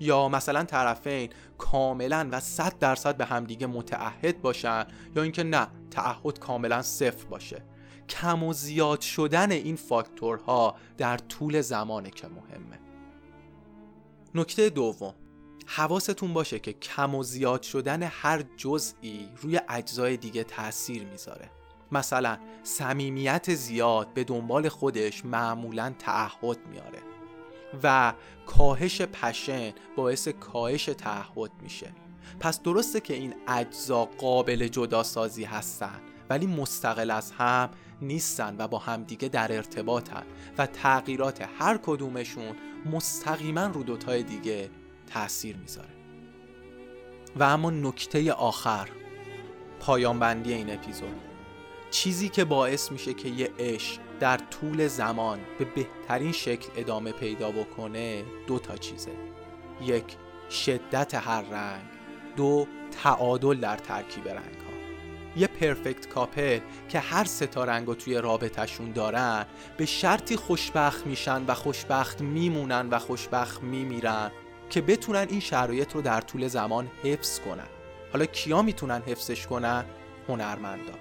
یا 0.00 0.28
مثلا 0.28 0.64
طرفین 0.64 1.30
کاملا 1.58 2.28
و 2.32 2.40
صد 2.40 2.78
درصد 2.78 3.16
به 3.16 3.24
همدیگه 3.24 3.66
متعهد 3.66 4.42
باشن 4.42 4.84
یا 5.16 5.22
اینکه 5.22 5.42
نه 5.42 5.68
تعهد 5.90 6.38
کاملا 6.38 6.82
صفر 6.82 7.26
باشه. 7.26 7.62
کم 8.08 8.42
و 8.42 8.52
زیاد 8.52 9.00
شدن 9.00 9.50
این 9.50 9.76
فاکتورها 9.76 10.76
در 10.98 11.16
طول 11.16 11.60
زمانه 11.60 12.10
که 12.10 12.28
مهمه. 12.28 12.78
نکته 14.34 14.70
دوم 14.70 15.14
حواستون 15.66 16.34
باشه 16.34 16.58
که 16.58 16.72
کم 16.72 17.14
و 17.14 17.22
زیاد 17.22 17.62
شدن 17.62 18.02
هر 18.02 18.44
جزئی 18.56 19.28
روی 19.42 19.60
اجزای 19.68 20.16
دیگه 20.16 20.44
تاثیر 20.44 21.04
می‌ذاره. 21.04 21.50
مثلا 21.92 22.38
صمیمیت 22.62 23.54
زیاد 23.54 24.12
به 24.14 24.24
دنبال 24.24 24.68
خودش 24.68 25.24
معمولا 25.24 25.94
تعهد 25.98 26.58
میاره 26.70 27.11
و 27.82 28.12
کاهش 28.46 29.02
پشن 29.02 29.72
باعث 29.96 30.28
کاهش 30.28 30.84
تعهد 30.84 31.50
میشه. 31.62 31.92
پس 32.40 32.62
درسته 32.62 33.00
که 33.00 33.14
این 33.14 33.34
اجزا 33.48 34.04
قابل 34.04 34.68
جداسازی 34.68 35.44
هستن 35.44 36.00
ولی 36.30 36.46
مستقل 36.46 37.10
از 37.10 37.32
هم 37.32 37.70
نیستن 38.02 38.56
و 38.58 38.68
با 38.68 38.78
همدیگه 38.78 39.28
در 39.28 39.52
ارتباطن 39.52 40.22
و 40.58 40.66
تغییرات 40.66 41.48
هر 41.58 41.78
کدومشون 41.82 42.56
مستقیما 42.92 43.66
رو 43.66 43.82
دوتای 43.82 44.22
دیگه 44.22 44.70
تاثیر 45.06 45.56
می‌ذاره. 45.56 45.88
و 47.36 47.42
اما 47.42 47.70
نکته 47.70 48.32
آخر 48.32 48.88
پایان 49.80 50.18
بندی 50.18 50.52
این 50.52 50.74
اپیزود. 50.74 51.20
چیزی 51.90 52.28
که 52.28 52.44
باعث 52.44 52.92
میشه 52.92 53.14
که 53.14 53.28
یه 53.28 53.50
عشق 53.58 54.00
در 54.22 54.36
طول 54.36 54.86
زمان 54.86 55.38
به 55.58 55.64
بهترین 55.64 56.32
شکل 56.32 56.68
ادامه 56.76 57.12
پیدا 57.12 57.50
بکنه 57.50 58.24
دو 58.46 58.58
تا 58.58 58.76
چیزه. 58.76 59.10
یک 59.80 60.04
شدت 60.50 61.14
هر 61.14 61.42
رنگ. 61.42 61.82
دو 62.36 62.66
تعادل 63.02 63.54
در 63.54 63.76
ترکیب 63.76 64.28
رنگ 64.28 64.38
ها 64.38 64.72
یه 65.36 65.46
پرفکت 65.46 66.08
کاپل 66.08 66.60
که 66.88 66.98
هر 66.98 67.24
سه 67.24 67.46
تا 67.46 67.64
رنگ 67.64 67.86
رو 67.86 67.94
توی 67.94 68.14
رابطهشون 68.14 68.92
دارن 68.92 69.46
به 69.76 69.86
شرطی 69.86 70.36
خوشبخت 70.36 71.06
میشن 71.06 71.44
و 71.46 71.54
خوشبخت 71.54 72.20
میمونن 72.20 72.88
و 72.90 72.98
خوشبخت 72.98 73.62
میمیرن 73.62 74.30
که 74.70 74.80
بتونن 74.80 75.26
این 75.30 75.40
شرایط 75.40 75.92
رو 75.92 76.02
در 76.02 76.20
طول 76.20 76.48
زمان 76.48 76.90
حفظ 77.02 77.40
کنن. 77.40 77.68
حالا 78.12 78.26
کیا 78.26 78.62
می‌تونن 78.62 79.02
حفظش 79.06 79.46
کنن؟ 79.46 79.84
هنرمندا. 80.28 80.94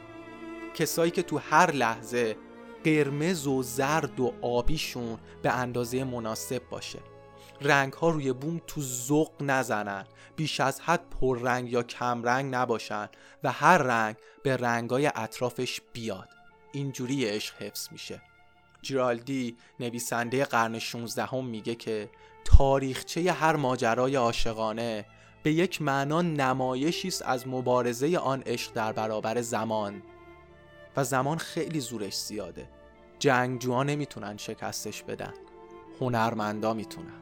کسایی 0.74 1.12
که 1.12 1.24
تو 1.24 1.38
هر 1.38 1.72
لحظه 1.72 2.36
قرمز 2.84 3.48
و 3.48 3.64
زرد 3.64 4.20
و 4.20 4.34
آبیشون 4.42 5.18
به 5.42 5.52
اندازه 5.52 6.04
مناسب 6.04 6.62
باشه. 6.70 7.00
رنگ 7.62 7.94
ها 7.94 8.10
روی 8.10 8.34
بوم 8.34 8.62
تو 8.68 8.82
ذوق 8.82 9.32
نزنن. 9.42 10.06
بیش 10.36 10.60
از 10.60 10.82
حد 10.82 11.06
رنگ 11.22 11.72
یا 11.72 11.84
کم 11.84 12.24
رنگ 12.24 12.56
نباشن 12.56 13.10
و 13.44 13.52
هر 13.52 13.78
رنگ 13.78 14.16
به 14.44 14.58
رنگای 14.58 15.12
اطرافش 15.16 15.82
بیاد. 15.94 16.30
اینجوری 16.74 17.26
عشق 17.26 17.62
حفظ 17.62 17.88
میشه. 17.92 18.22
جرالدی 18.82 19.58
نویسنده 19.80 20.46
قرن 20.46 20.80
16 20.80 21.26
هم 21.26 21.46
میگه 21.46 21.76
که 21.76 22.10
تاریخچه 22.46 23.32
هر 23.32 23.56
ماجرای 23.56 24.16
عاشقانه 24.16 25.06
به 25.44 25.52
یک 25.52 25.82
معنا 25.82 26.22
نمایشی 26.22 27.08
است 27.08 27.22
از 27.22 27.48
مبارزه 27.48 28.18
آن 28.18 28.44
عشق 28.46 28.74
در 28.74 28.94
برابر 28.94 29.42
زمان. 29.42 30.04
و 30.96 31.04
زمان 31.04 31.38
خیلی 31.38 31.80
زورش 31.80 32.18
زیاده. 32.18 32.70
جنگجوها 33.20 33.84
نمی‌تونن 33.84 34.38
شکستش 34.38 35.04
بدن. 35.04 35.34
هنرمندا 36.00 36.74
می‌تونن. 36.74 37.21